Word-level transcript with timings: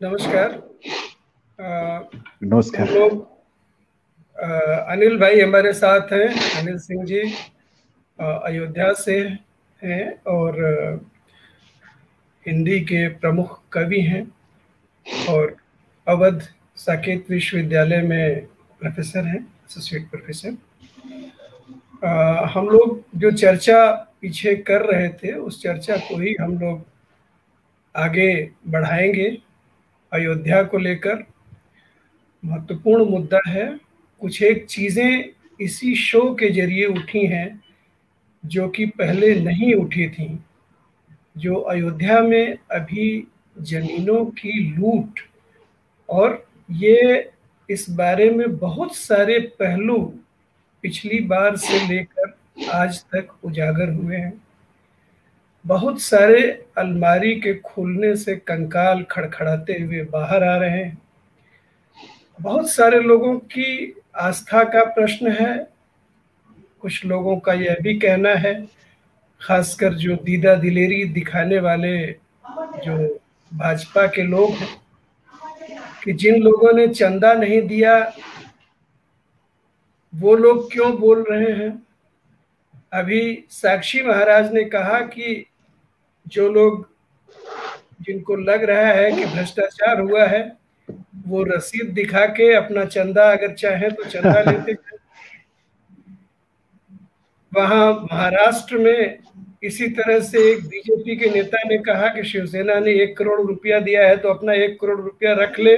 नमस्कार। 0.00 0.52
नमस्कार। 2.42 2.88
लोग 2.88 3.12
अनिल 4.90 5.18
भाई 5.18 5.40
हमारे 5.40 5.72
साथ 5.72 6.12
हैं 6.12 6.28
अनिल 6.60 6.78
सिंह 6.78 7.04
जी 7.04 7.20
अयोध्या 8.18 8.92
से 8.92 9.18
हैं 9.82 10.04
और 10.26 10.58
हिंदी 12.46 12.80
के 12.80 13.08
प्रमुख 13.08 13.60
कवि 13.72 14.00
हैं 14.00 14.22
और 15.28 15.56
अवध 16.06 16.46
साकेत 16.76 17.26
विश्वविद्यालय 17.30 18.02
में 18.02 18.46
प्रोफेसर 18.80 19.26
हैं 19.26 19.40
एसोसिएट 19.40 20.08
प्रोफेसर 20.10 20.56
हम 22.54 22.68
लोग 22.68 23.02
जो 23.16 23.30
चर्चा 23.30 23.90
पीछे 24.20 24.54
कर 24.54 24.86
रहे 24.92 25.08
थे 25.08 25.32
उस 25.32 25.62
चर्चा 25.62 25.96
को 25.96 26.20
ही 26.20 26.36
हम 26.40 26.58
लोग 26.58 26.86
आगे 27.94 28.30
बढ़ाएँगे। 28.68 29.47
अयोध्या 30.12 30.62
को 30.62 30.78
लेकर 30.78 31.24
महत्वपूर्ण 32.42 33.04
मुद्दा 33.04 33.40
है। 33.48 33.68
कुछ 34.22 34.42
एक 34.42 34.64
चीज़ें 34.66 35.24
इसी 35.60 35.94
शो 35.94 36.34
के 36.34 36.48
ज़रिए 36.50 36.86
उठी 36.86 37.26
हैं, 37.26 37.62
जो 38.44 38.68
कि 38.68 38.86
पहले 38.86 39.34
नहीं 39.40 39.74
उठी 39.74 40.08
थी, 40.08 40.38
जो 41.38 41.54
अयोध्या 41.54 42.20
में 42.20 42.58
अभी 42.70 43.26
ज़मीनों 43.56 44.24
की 44.24 44.52
लूट 44.70 45.20
और 46.08 46.46
ये 46.70 47.30
इस 47.68 47.90
बारे 47.90 48.30
में 48.30 48.56
बहुत 48.56 48.94
सारे 48.96 49.38
पहलू 49.58 49.98
पिछली 50.84 51.20
बार 51.20 51.56
से 51.56 51.86
लेकर 51.88 52.36
आज 52.72 53.04
तक 53.04 53.44
उजागर 53.44 53.92
हुए 53.92 54.16
हैं। 54.16 54.32
बहुत 55.66 56.00
सारे 56.00 56.66
अलमारी 56.78 57.40
के 57.40 57.54
खुलने 57.54 58.16
से 58.16 58.36
कंकाल 58.36 59.02
खड़खड़ाते 59.02 59.72
हुए 59.72 60.02
बाहर 60.04 60.44
आ 60.44 60.56
रहे 60.56 60.70
हैं। 60.70 61.02
बहुत 62.40 62.70
सारे 62.70 63.00
लोगों 63.00 63.38
की 63.38 64.00
आस्था 64.16 64.64
का 64.64 64.84
प्रश्न 64.84 65.32
है। 65.32 65.68
कुछ 66.80 67.04
लोगों 67.04 67.36
का 67.38 67.52
यह 67.52 67.76
भी 67.82 67.98
कहना 67.98 68.30
है, 68.30 68.68
खासकर 69.40 69.94
जो 69.94 70.16
दीदा 70.16 70.54
दिलेरी 70.54 71.04
दिखाने 71.04 71.58
वाले 71.58 72.06
जो 72.84 73.20
भाजपा 73.54 74.06
के 74.06 74.22
लोग 74.22 74.50
हैं, 74.50 74.80
कि 76.04 76.12
जिन 76.12 76.42
लोगों 76.42 76.72
ने 76.72 76.88
चंदा 76.88 77.32
नहीं 77.34 77.62
दिया, 77.62 78.12
वो 80.14 80.36
लोग 80.36 80.72
क्यों 80.72 81.00
बोल 81.00 81.26
रहे 81.30 81.52
हैं? 81.52 81.87
अभी 82.92 83.44
साक्षी 83.50 84.02
महाराज 84.02 84.52
ने 84.52 84.64
कहा 84.64 85.00
कि 85.00 85.44
जो 86.26 86.48
लोग 86.48 86.88
जिनको 88.00 88.36
लग 88.36 88.64
रहा 88.64 88.86
है 88.86 89.10
कि 89.12 89.24
भ्रष्टाचार 89.24 90.00
हुआ 90.00 90.26
है 90.26 90.56
वो 91.28 91.42
रसीद 91.44 91.90
दिखा 91.92 92.24
के 92.26 92.52
अपना 92.54 92.84
चंदा 92.84 93.30
अगर 93.32 93.54
चाहे 93.54 93.90
तो 93.90 94.04
चंदा 94.04 94.40
लेते 94.50 94.72
हैं। 94.72 94.98
वहाँ 97.52 97.92
महाराष्ट्र 98.12 98.78
में 98.78 99.18
इसी 99.62 99.88
तरह 99.88 100.20
से 100.20 100.38
एक 100.52 100.64
बीजेपी 100.64 101.16
के 101.16 101.30
नेता 101.30 101.58
ने 101.68 101.78
कहा 101.78 102.08
कि 102.08 102.24
शिवसेना 102.24 102.78
ने 102.80 102.92
एक 102.92 103.16
करोड़ 103.16 103.40
रुपया 103.40 103.80
दिया 103.80 104.06
है 104.08 104.16
तो 104.16 104.28
अपना 104.28 104.52
एक 104.54 104.80
करोड़ 104.80 105.00
रुपया 105.00 105.32
रख 105.34 105.58
ले। 105.58 105.76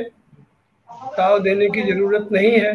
ताव 1.16 1.38
देने 1.38 1.68
की 1.70 1.82
ज़रूरत 1.82 2.28
नहीं 2.32 2.52
है। 2.52 2.72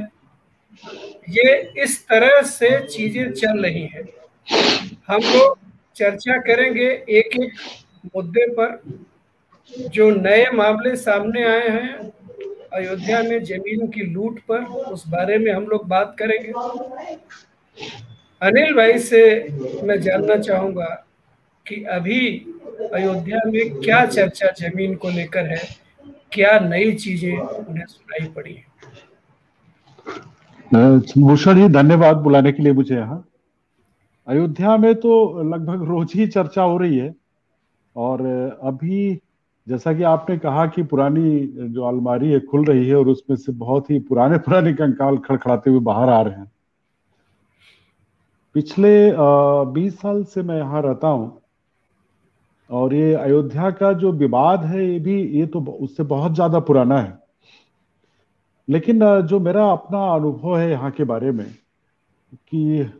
ये 1.29 1.73
इस 1.83 2.01
तरह 2.07 2.41
से 2.41 2.79
चीज़ें 2.87 3.31
चल 3.33 3.61
रही 3.63 3.85
हैं। 3.85 4.03
हम 4.47 5.21
लोग 5.23 5.57
चर्चा 5.95 6.37
करेंगे 6.41 6.87
एक 7.09 7.35
एक 7.35 7.53
मुद्दे 8.15 8.45
पर, 8.53 8.81
जो 9.89 10.09
नए 10.11 10.45
मामले 10.53 10.95
सामने 10.95 11.43
आए 11.45 11.69
हैं 11.69 12.11
अयोध्या 12.73 13.21
में 13.23 13.43
ज़मीन 13.43 13.87
की 13.87 14.01
लूट 14.03 14.39
पर, 14.41 14.63
उस 14.63 15.07
बारे 15.07 15.37
में 15.37 15.51
हम 15.53 15.65
लोग 15.67 15.87
बात 15.87 16.15
करेंगे। 16.19 16.51
अनिल 18.41 18.73
भाई 18.75 18.97
से 18.99 19.21
मैं 19.83 19.99
जानना 20.01 20.35
चाहूँगा 20.37 20.85
कि 21.65 21.75
अभी 21.91 22.27
अयोध्या 22.93 23.39
में 23.45 23.79
क्या 23.79 24.05
चर्चा 24.05 24.51
ज़मीन 24.59 24.95
को 24.95 25.09
लेकर 25.09 25.45
है, 25.47 25.61
क्या 26.31 26.59
नई 26.59 26.91
चीज़ें 26.95 27.37
उन्हें 27.37 27.85
सुनाई 27.85 28.27
पड़ी 28.27 28.53
है? 28.53 28.63
भूषण 31.17 31.55
जी, 31.55 31.67
धन्यवाद 31.73 32.17
बुलाने 32.17 32.51
के 32.51 32.63
लिए 32.63 32.73
मुझे 32.73 32.95
यहाँ। 32.95 33.23
अयोध्या 34.27 34.75
में 34.77 34.93
तो 34.95 35.43
लगभग 35.43 35.83
रोज 35.89 36.13
ही 36.15 36.27
चर्चा 36.27 36.63
हो 36.63 36.77
रही 36.77 36.97
है। 36.97 37.13
और 37.95 38.21
अभी 38.63 39.13
जैसा 39.67 39.93
कि 39.93 40.03
आपने 40.03 40.37
कहा 40.37 40.65
कि 40.67 40.83
पुरानी 40.83 41.39
जो 41.69 41.83
अलमारी 41.83 42.31
है, 42.31 42.39
खुल 42.41 42.65
रही 42.65 42.87
है 42.87 42.95
और 42.95 43.07
उसमें 43.09 43.35
से 43.37 43.51
बहुत 43.53 43.89
ही 43.91 43.99
पुराने 44.01 44.37
पुराने 44.39 44.73
कंकाल 44.73 45.17
खड़खड़ाते 45.19 45.69
हुए 45.69 45.79
बाहर 45.81 46.09
आ 46.09 46.21
रहे 46.21 46.33
हैं। 46.33 46.51
पिछले 48.55 48.91
बीस 49.73 49.99
साल 49.99 50.23
से 50.23 50.43
मैं 50.43 50.57
यहाँ 50.57 50.81
रहता 50.81 51.07
हूँ 51.07 51.41
और 52.69 52.93
ये 52.93 53.13
अयोध्या 53.13 53.69
का 53.71 53.91
जो 53.93 54.11
विवाद 54.13 54.63
है, 54.65 54.85
ये 54.85 54.99
भी, 54.99 55.21
ये 55.21 55.45
तो 55.45 55.59
उससे 55.59 56.03
बहुत 56.05 56.33
ज़्यादा 56.33 56.59
पुराना 56.61 56.99
है। 56.99 57.17
लेकिन 58.67 58.99
जो 59.21 59.39
मेरा 59.39 59.69
अपना 59.71 60.05
अनुभव 60.13 60.57
है 60.57 60.69
यहाँ 60.71 60.91
के 60.91 61.03
बारे 61.03 61.31
में 61.31 61.45
कि 62.31 62.91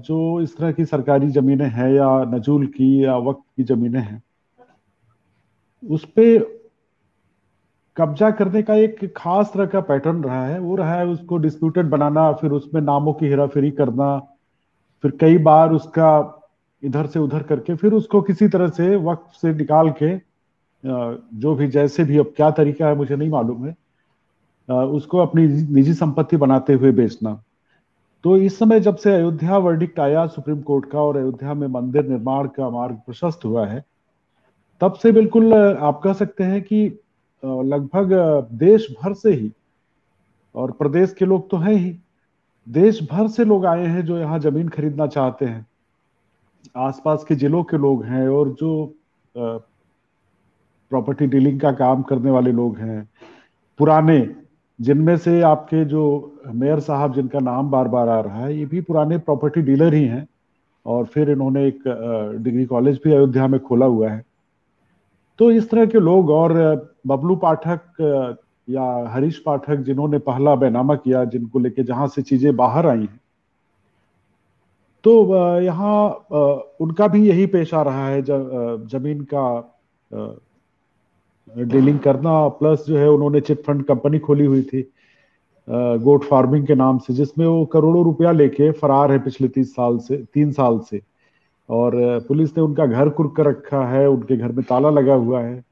जो 0.00 0.40
इस 0.40 0.56
तरह 0.56 0.72
की 0.72 0.84
सरकारी 0.84 1.30
जमीनें 1.30 1.68
हैं 1.68 1.90
या 1.92 2.08
नजूल 2.28 2.66
की 2.68 3.04
या 3.04 3.16
वक्त 3.18 3.42
की 3.56 3.64
जमीनें 3.64 4.00
हैं, 4.00 4.22
उस 5.82 6.04
पर 6.08 6.52
कब्जा 7.96 8.30
करने 8.30 8.62
का 8.62 8.74
एक 8.76 9.12
खास 9.16 9.50
तरह 9.54 9.66
का 9.66 9.80
पैटर्न 9.82 10.22
रहा 10.24 10.44
है। 10.46 10.58
वो 10.60 10.76
रहा 10.76 10.94
है 10.94 11.06
उसको 11.06 11.36
डिस्प्यूटेड 11.38 11.90
बनाना, 11.90 12.30
फिर 12.32 12.50
उसमें 12.50 12.80
नामों 12.82 13.12
की 13.12 13.26
हेराफेरी 13.26 13.70
करना, 13.72 14.18
फिर 15.04 15.12
कई 15.20 15.38
बार 15.40 15.72
उसका 15.72 16.40
इधर 16.82 17.06
से 17.06 17.18
उधर 17.18 17.42
करके, 17.42 17.74
फिर 17.74 17.92
उसको 17.92 18.20
किसी 18.22 18.48
तरह 18.48 18.68
से 18.70 18.96
वक्त 18.96 19.40
से 19.40 19.54
निकाल 19.54 19.90
के 20.02 20.16
जो 20.84 21.54
भी 21.54 21.66
जैसे 21.68 22.04
भी 22.04 22.18
अब 22.18 22.32
क्या 22.36 22.50
तरीका 22.52 22.86
है 22.86 22.94
मुझे 22.96 23.16
नहीं 23.16 23.28
मालूम 23.30 23.66
है 23.66 23.74
उसको 24.68 25.18
अपनी 25.18 25.46
निजी 25.46 25.94
संपत्ति 25.94 26.36
बनाते 26.36 26.72
हुए 26.72 26.92
बेचना। 26.92 27.40
तो 28.24 28.36
इस 28.36 28.58
समय 28.58 28.80
जब 28.80 28.96
से 28.96 29.12
अयोध्या 29.14 29.56
वर्डिक्ट 29.58 29.98
आया 30.00 30.26
सुप्रीम 30.26 30.60
कोर्ट 30.62 30.84
का 30.90 31.00
और 31.00 31.16
अयोध्या 31.16 31.54
में 31.54 31.66
मंदिर 31.68 32.06
निर्माण 32.08 32.46
का 32.48 32.68
मार्ग 32.70 32.94
प्रशस्त 33.06 33.44
हुआ 33.44 33.66
है, 33.66 33.84
तब 34.80 34.92
से 34.92 35.12
बिल्कुल 35.12 35.52
आप 35.54 36.00
कह 36.04 36.12
सकते 36.12 36.44
हैं 36.44 36.62
कि 36.62 36.84
लगभग 37.42 38.12
देश 38.52 38.86
भर 39.02 39.14
से 39.14 39.32
ही, 39.32 39.50
और 40.54 40.70
प्रदेश 40.72 41.12
के 41.12 41.24
लोग 41.24 41.50
तो 41.50 41.56
हैं 41.56 41.74
ही 41.74 41.96
देश 42.66 43.02
भर 43.10 43.28
से 43.28 43.44
लोग 43.44 43.66
आए 43.66 43.86
हैं 43.86 44.04
जो 44.04 44.18
यहाँ 44.18 44.38
ज़मीन 44.38 44.68
खरीदना 44.68 45.06
चाहते 45.06 45.44
हैं। 45.44 45.66
आसपास 46.76 47.24
के 47.24 47.34
जिलों 47.34 47.62
के 47.64 47.76
लोग 47.78 48.04
हैं 48.04 48.28
और 48.28 48.48
जो 48.50 48.70
प्रॉपर्टी 49.34 51.26
डीलिंग 51.26 51.60
का 51.60 51.72
काम 51.74 52.02
करने 52.02 52.30
वाले 52.30 52.52
लोग 52.52 52.78
हैं, 52.78 53.08
पुराने 53.78 54.18
जिनमें 54.78 55.16
से 55.16 55.40
आपके 55.42 55.84
जो 55.84 56.02
मेयर 56.54 56.80
साहब 56.80 57.14
जिनका 57.14 57.40
नाम 57.40 57.70
बार 57.70 57.88
बार 57.88 58.08
आ 58.08 58.20
रहा 58.20 58.44
है, 58.44 58.56
ये 58.58 58.64
भी 58.66 58.80
पुराने 58.80 59.18
प्रॉपर्टी 59.18 59.62
डीलर 59.62 59.94
ही 59.94 60.04
हैं 60.04 60.26
और 60.86 61.04
फिर 61.04 61.30
इन्होंने 61.30 61.66
एक 61.66 61.82
डिग्री 62.42 62.64
कॉलेज 62.66 63.00
भी 63.04 63.12
अयोध्या 63.12 63.46
में 63.46 63.60
खोला 63.60 63.86
हुआ 63.86 64.08
है। 64.10 64.24
तो 65.38 65.50
इस 65.50 65.70
तरह 65.70 65.86
के 65.86 66.00
लोग 66.00 66.30
और 66.30 66.52
बबलू 67.06 67.36
पाठक 67.36 67.80
या 68.68 68.82
हरीश 69.08 69.38
पाठक 69.46 69.76
जिन्होंने 69.76 70.18
पहला 70.20 70.54
बैनामा 70.54 70.94
किया, 70.96 71.24
जिनको 71.24 71.58
लेके 71.58 71.82
जहाँ 71.82 72.06
से 72.08 72.22
चीज़ें 72.22 72.54
बाहर 72.56 72.86
आई 72.86 73.00
हैं। 73.00 73.20
तो 75.04 75.60
यहाँ 75.60 76.26
उनका 76.80 77.06
भी 77.08 77.26
यही 77.28 77.46
पेश 77.46 77.74
आ 77.74 77.82
रहा 77.82 78.06
है 78.08 78.22
ज़मीन 78.22 79.20
का 79.32 79.46
डीलिंग 81.48 81.98
करना 81.98 82.36
प्लस 82.58 82.84
जो 82.88 82.96
है 82.96 83.08
उन्होंने 83.10 83.40
चिट 83.40 83.62
फंड 83.62 83.84
कंपनी 83.84 84.18
खोली 84.18 84.44
हुई 84.44 84.62
थी 84.62 84.82
गोट 85.68 86.24
फ़ार्मिंग 86.24 86.66
के 86.66 86.74
नाम 86.74 86.98
से 86.98 87.14
जिसमें 87.14 87.46
वो 87.46 87.64
करोड़ों 87.66 88.04
रुपया 88.04 88.30
लेके 88.32 88.70
फरार 88.72 89.12
है 89.12 89.18
पिछले 89.18 89.48
तीस 89.48 89.74
साल 89.74 89.98
से 89.98 90.16
तीन 90.34 90.50
साल 90.52 90.78
से। 90.90 91.00
और 91.68 91.92
पुलिस 92.28 92.56
ने 92.56 92.62
उनका 92.62 92.86
घर 92.86 93.08
कुर्क 93.08 93.34
कर 93.36 93.46
रखा 93.46 93.84
है 93.88 94.08
उनके 94.08 94.36
घर 94.36 94.52
में 94.52 94.64
ताला 94.64 94.90
लगा 94.90 95.14
हुआ 95.14 95.40
है 95.42 95.62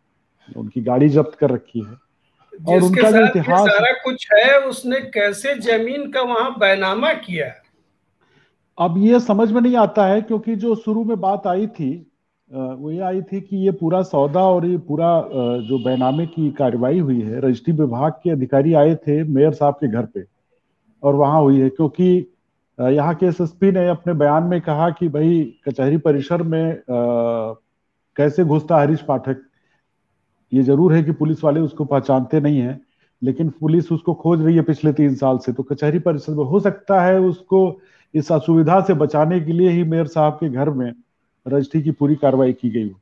उनकी 0.57 0.83
गाड़ी 0.83 1.09
जब्त 1.09 1.35
कर 1.35 1.51
रखी 1.51 1.81
है। 1.81 1.97
और 2.53 2.83
उनका 2.83 3.11
जो 3.11 3.25
इतिहास 3.25 3.69
सारा 3.69 3.93
कुछ 4.05 4.27
है 4.33 4.59
उसने 4.61 5.01
कैसे 5.11 5.55
ज़मीन 5.57 6.11
का 6.13 6.23
वहाँ 6.23 6.51
बैनामा 6.59 7.13
किया? 7.15 7.53
अब 8.79 8.95
ये 8.99 9.21
समझ 9.21 9.51
में 9.53 9.61
नहीं 9.61 9.77
आता 9.77 10.07
है 10.07 10.21
क्योंकि 10.23 10.57
जो 10.57 10.75
शुरू 10.77 11.05
में 11.05 11.21
बात 11.21 11.47
आई 11.47 11.67
थी 11.69 11.91
वो 12.53 12.91
ये 12.91 12.99
आई 13.01 13.21
थी 13.23 13.41
कि 13.41 13.57
ये 13.57 13.71
पूरा 13.73 14.01
सौदा 14.03 14.41
और 14.45 14.65
ये 14.67 14.79
पूरा 14.89 15.09
जो 15.69 15.79
बैनामे 15.85 16.27
की 16.27 16.51
कार्रवाई 16.53 16.99
हुई 16.99 17.21
है 17.21 17.41
रजिस्ट्री 17.41 17.75
विभाग 17.75 18.13
के 18.23 18.31
अधिकारी 18.31 18.73
आए 18.75 18.95
थे 19.07 19.23
मेयर 19.25 19.53
साहब 19.53 19.75
के 19.75 19.89
घर 19.89 20.07
पे 20.07 20.25
और 21.03 21.15
वहाँ 21.15 21.41
हुई 21.43 21.61
है। 21.61 21.69
क्योंकि 21.69 22.09
यहाँ 22.79 23.15
के 23.15 23.27
एसएसपी 23.27 23.71
ने 23.73 23.87
अपने 23.89 24.15
बयान 24.15 24.43
में 24.45 24.61
कहा 24.61 24.89
कि 24.91 25.09
भाई 25.09 25.43
कचहरी 25.69 25.97
परिसर 25.99 26.43
में 26.43 26.71
आ, 26.71 27.55
कैसे 28.17 28.45
घुसता 28.45 28.79
हरीश 28.79 29.03
पाठक? 29.03 29.37
ये 30.53 30.63
ज़रूर 30.63 30.95
है 30.95 31.03
कि 31.03 31.13
पुलिस 31.13 31.45
वाले 31.45 31.61
उसको 31.61 31.85
पहचानते 31.85 32.41
नहीं 32.41 32.59
है 32.59 32.81
लेकिन 33.23 33.49
पुलिस 33.61 33.91
उसको 33.93 34.15
खोज 34.15 34.45
रही 34.45 34.57
है 34.57 34.63
पिछले 34.63 34.93
तीन 34.93 35.15
साल 35.15 35.39
से। 35.39 35.53
तो 35.53 35.63
कचहरी 35.63 35.99
परिसर 36.01 36.33
में 36.33 36.45
हो 36.45 36.61
सकता 36.61 37.01
है 37.03 37.19
उसको 37.21 37.81
इस 38.15 38.31
असुविधा 38.33 38.81
से 38.81 38.95
बचाने 38.95 39.41
के 39.41 39.53
लिए 39.53 39.71
ही 39.71 39.85
मेयर 39.85 40.07
साहब 40.07 40.33
के 40.35 40.49
घर 40.49 40.71
में 40.71 40.93
रजिस्ट्री 41.47 41.83
की 41.83 41.91
पूरी 41.91 42.15
कार्रवाई 42.17 42.53
की 42.53 42.71
गई 42.71 42.89
हो। 42.89 42.99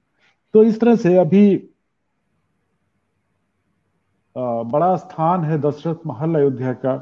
तो 0.55 0.63
इस 0.65 0.81
तरह 0.81 0.97
से 0.97 1.17
अभी 1.19 1.45
बड़ा 4.37 4.95
स्थान 4.97 5.45
है 5.45 5.59
दशरथ 5.61 6.07
महल 6.07 6.35
अयोध्या 6.35 6.73
का। 6.85 6.97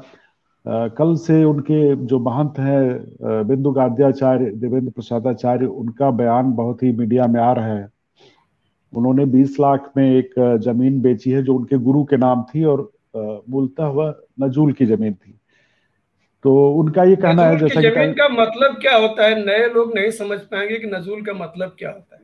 कल 0.89 1.15
से 1.17 1.43
उनके 1.43 1.95
जो 2.05 2.19
महंत 2.19 2.59
हैं 2.59 3.45
बिंदु 3.47 3.71
गाद्याचार्य, 3.71 4.49
देवेंद्र 4.51 4.91
प्रसादाचार्य, 4.91 5.65
उनका 5.65 6.09
बयान 6.11 6.51
बहुत 6.53 6.83
ही 6.83 6.91
मीडिया 6.91 7.27
में 7.27 7.39
आ 7.41 7.51
रहा 7.53 7.67
है। 7.67 7.87
उन्होंने 8.93 9.25
20 9.27 9.59
लाख 9.59 9.91
में 9.97 10.03
एक 10.05 10.33
ज़मीन 10.63 11.01
बेची 11.01 11.31
है 11.31 11.43
जो 11.43 11.55
उनके 11.55 11.77
गुरु 11.79 12.03
के 12.03 12.17
नाम 12.17 12.43
थी 12.43 12.63
और 12.63 12.91
मूलतः 13.49 13.87
वह 13.87 14.15
नजूल 14.41 14.71
की 14.73 14.85
ज़मीन 14.85 15.13
थी। 15.13 15.38
तो 16.45 16.51
उनका 16.73 17.03
ये 17.03 17.15
कहना 17.15 17.43
है 17.43 17.57
जैसा 17.59 17.81
कि 17.81 17.89
ज़मीन 17.89 18.13
का 18.13 18.27
मतलब 18.29 18.77
क्या 18.81 18.95
होता 18.97 19.25
है? 19.25 19.43
नए 19.45 19.67
लोग 19.73 19.93
नहीं 19.95 20.11
समझ 20.13 20.39
पाएँगे 20.41 20.77
कि 20.79 20.87
नजूल 20.87 21.21
का 21.21 21.33
मतलब 21.35 21.75
क्या 21.79 21.89
होता 21.89 22.15
है। 22.15 22.21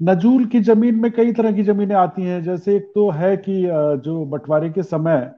नजूल 0.00 0.44
की 0.44 0.60
ज़मीन 0.62 0.94
में 1.00 1.10
कई 1.12 1.32
तरह 1.32 1.52
की 1.52 1.62
जमीनें 1.62 1.94
आती 1.96 2.22
हैं। 2.22 2.42
जैसे 2.44 2.76
एक 2.76 2.90
तो 2.94 3.08
है 3.10 3.36
कि 3.38 3.62
जो 4.04 4.24
बंटवारे 4.26 4.70
के 4.70 4.82
समय 4.82 5.30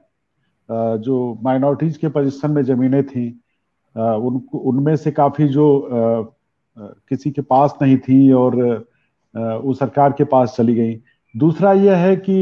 जो 0.69 1.17
माइनॉरिटीज 1.43 1.97
के 1.97 2.07
पोजिशन 2.09 2.51
में 2.51 2.63
जमीनें 2.63 3.03
थी 3.03 3.27
उनको 3.95 4.57
उनमें 4.69 4.95
से 4.95 5.11
काफ़ी 5.11 5.47
जो 5.47 5.67
किसी 6.77 7.31
के 7.31 7.41
पास 7.43 7.77
नहीं 7.81 7.97
थी 7.99 8.31
और 8.33 8.55
वो 9.35 9.73
सरकार 9.73 10.11
के 10.11 10.23
पास 10.25 10.55
चली 10.57 10.75
गई। 10.75 10.99
दूसरा 11.35 11.71
यह 11.73 11.97
है 11.97 12.15
कि 12.19 12.35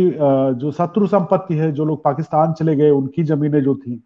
जो 0.56 0.72
शत्रु 0.72 1.08
संपत्ति 1.08 1.56
है 1.56 1.72
जो 1.72 1.86
लोग 1.86 2.04
पाकिस्तान 2.04 2.54
चले 2.54 2.76
गए 2.76 2.90
उनकी 2.90 3.24
जमीनें 3.26 3.62
जो 3.64 3.76
थी 3.76 4.04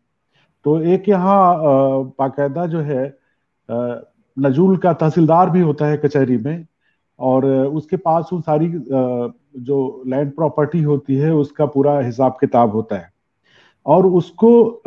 तो 0.65 0.79
एक 0.83 1.09
यहाँ 1.09 1.55
बाकायदा 2.19 2.65
जो 2.65 2.79
है 2.81 3.03
नजूल 4.37 4.77
का 4.77 4.93
तहसीलदार 4.93 5.49
भी 5.49 5.61
होता 5.61 5.85
है 5.85 5.97
कचहरी 5.97 6.37
में 6.37 6.65
और 7.19 7.45
उसके 7.45 7.97
पास 7.97 8.29
वो 8.33 8.39
सारी 8.41 8.67
जो 8.67 10.03
लैंड 10.07 10.31
प्रॉपर्टी 10.35 10.81
होती 10.81 11.15
है, 11.15 11.33
उसका 11.33 11.65
पूरा 11.65 11.99
हिसाब 11.99 12.37
किताब 12.41 12.71
होता 12.71 12.95
है। 12.95 13.09
और 13.85 14.05
उसको 14.07 14.81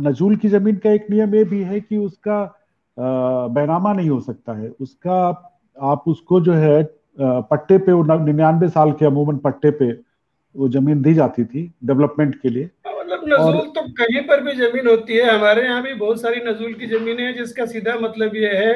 नजूल 0.00 0.36
की 0.36 0.48
ज़मीन 0.48 0.76
का 0.76 0.90
एक 0.90 1.06
नियम 1.10 1.34
ये 1.34 1.44
भी 1.44 1.62
है 1.62 1.80
कि 1.80 1.96
उसका 1.96 2.44
बैनामा 2.96 3.92
नहीं 3.92 4.10
हो 4.10 4.20
सकता 4.20 4.52
है। 4.52 4.68
उसका, 4.80 5.18
आप 5.76 6.04
उसको 6.06 6.40
जो 6.40 6.52
है 6.54 6.82
पट्टे 7.20 7.78
पे 7.78 7.92
निन्यानवे 8.24 8.68
साल 8.68 8.92
के 8.92 9.06
अमूमन 9.06 9.36
पट्टे 9.38 9.70
पे 9.70 9.90
वो 10.54 10.68
ज़मीन 10.68 11.02
दी 11.02 11.14
जाती 11.14 11.44
थी 11.44 11.70
डेवलपमेंट 11.84 12.34
के 12.40 12.48
लिए। 12.48 12.70
मतलब 13.02 13.22
नजूल 13.26 13.54
और, 13.54 13.66
तो 13.66 13.82
कहीं 13.94 14.22
पर 14.22 14.40
भी 14.40 14.52
ज़मीन 14.54 14.88
होती 14.88 15.16
है। 15.16 15.30
हमारे 15.30 15.62
यहाँ 15.64 15.82
भी 15.82 15.94
बहुत 15.94 16.20
सारी 16.20 16.40
नजूल 16.44 16.72
की 16.74 16.86
जमीनें 16.88 17.24
हैं 17.24 17.34
जिसका 17.36 17.66
सीधा 17.66 17.94
मतलब 17.98 18.36
ये 18.36 18.54
है 18.56 18.74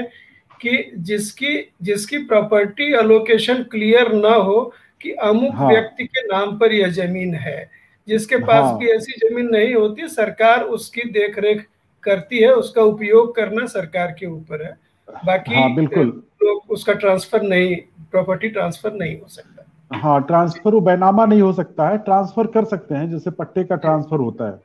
कि 0.60 0.92
जिसकी 1.08 1.54
जिसकी 1.82 2.18
प्रॉपर्टी 2.24 2.92
अलोकेशन 2.94 3.62
क्लियर 3.62 4.12
ना 4.12 4.34
हो 4.34 4.60
कि 5.00 5.10
अमुक 5.12 5.54
हाँ, 5.54 5.68
व्यक्ति 5.68 6.04
के 6.04 6.22
नाम 6.26 6.56
पर 6.58 6.72
यह 6.72 6.88
ज़मीन 6.90 7.34
है। 7.34 7.70
जिसके 8.08 8.36
पास 8.36 8.64
हाँ, 8.64 8.78
भी 8.78 8.88
ऐसी 8.88 9.12
ज़मीन 9.20 9.48
नहीं 9.48 9.74
होती 9.74 10.08
सरकार 10.08 10.62
उसकी 10.74 11.02
देखरेख 11.10 11.66
करती 12.04 12.38
है 12.38 12.52
उसका 12.54 12.82
उपयोग 12.82 13.34
करना 13.36 13.66
सरकार 13.66 14.14
के 14.18 14.26
ऊपर 14.26 14.64
है। 14.64 14.76
बाकी 15.08 15.54
हाँ, 15.54 15.74
बिल्कुल। 15.74 16.06
लोग 16.42 16.70
उसका 16.70 16.92
ट्रांसफ़र 16.92 17.42
नहीं 17.42 17.76
प्रॉपर्टी 18.10 18.48
ट्रांसफ़र 18.48 18.92
नहीं 18.92 19.18
हो 19.20 19.28
सकता। 19.28 19.55
हाँ 19.90 20.20
ट्रांसफ़र 20.22 20.74
वो 20.74 20.80
बैनामा 20.80 21.24
नहीं 21.26 21.40
हो 21.42 21.52
सकता 21.52 21.88
है 21.88 21.98
ट्रांसफ़र 21.98 22.46
कर 22.46 22.64
सकते 22.64 22.94
हैं 22.94 23.10
जैसे 23.10 23.30
पट्टे 23.30 23.64
का 23.64 23.76
ट्रांसफ़र 23.76 24.18
होता 24.18 24.46
है 24.46 24.60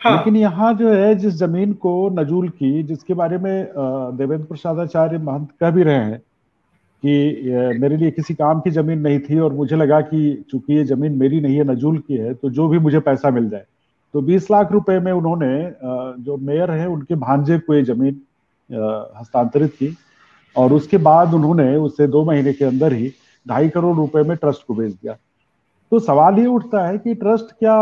हाँ। 0.00 0.16
लेकिन 0.16 0.36
यहाँ 0.36 0.72
जो 0.74 0.92
है 0.92 1.14
जिस 1.14 1.34
ज़मीन 1.34 1.72
को 1.72 2.08
नजूल 2.12 2.48
की 2.48 2.82
जिसके 2.82 3.14
बारे 3.14 3.38
में 3.38 3.72
देवेंद्र 4.16 4.44
प्रसादाचार्य 4.46 5.18
महंत 5.18 5.48
कह 5.60 5.70
भी 5.70 5.82
रहे 5.82 6.04
हैं 6.04 6.18
कि 7.02 7.78
मेरे 7.78 7.96
लिए 7.96 8.10
किसी 8.10 8.34
काम 8.34 8.60
की 8.60 8.70
ज़मीन 8.70 8.98
नहीं 8.98 9.18
थी 9.20 9.38
और 9.38 9.52
मुझे 9.52 9.76
लगा 9.76 10.00
कि 10.00 10.44
चूँकि 10.50 10.74
ये 10.74 10.84
ज़मीन 10.84 11.16
मेरी 11.18 11.40
नहीं 11.40 11.56
है 11.56 11.64
नजूल 11.64 11.98
की 11.98 12.16
है 12.16 12.34
तो 12.34 12.50
जो 12.50 12.68
भी 12.68 12.78
मुझे 12.78 13.00
पैसा 13.00 13.30
मिल 13.30 13.48
जाए 13.48 13.64
तो 14.14 14.22
20 14.22 14.50
लाख 14.50 14.72
रुपए 14.72 14.98
में 14.98 15.10
उन्होंने 15.12 15.52
जो 16.24 16.36
मेयर 16.42 16.70
है 16.70 16.86
उनके 16.88 17.14
भांजे 17.14 17.58
को 17.58 17.74
ये 17.74 17.82
ज़मीन 17.84 18.20
हस्तांतरित 19.18 19.72
की 19.72 19.96
और 20.56 20.72
उसके 20.72 20.96
बाद 21.00 21.34
उन्होंने 21.34 21.74
उससे 21.76 22.06
दो 22.06 22.24
महीने 22.24 22.52
के 22.52 22.64
अंदर 22.64 22.92
ही 22.92 23.12
ढाई 23.46 23.68
करोड़ 23.68 23.96
रुपए 23.96 24.22
में 24.22 24.36
ट्रस्ट 24.36 24.66
को 24.66 24.74
भेज 24.74 24.92
दिया। 24.92 25.16
तो 25.92 25.98
सवाल 25.98 26.38
ये 26.38 26.46
उठता 26.46 26.86
है 26.86 26.98
कि 26.98 27.14
ट्रस्ट 27.14 27.50
क्या 27.58 27.74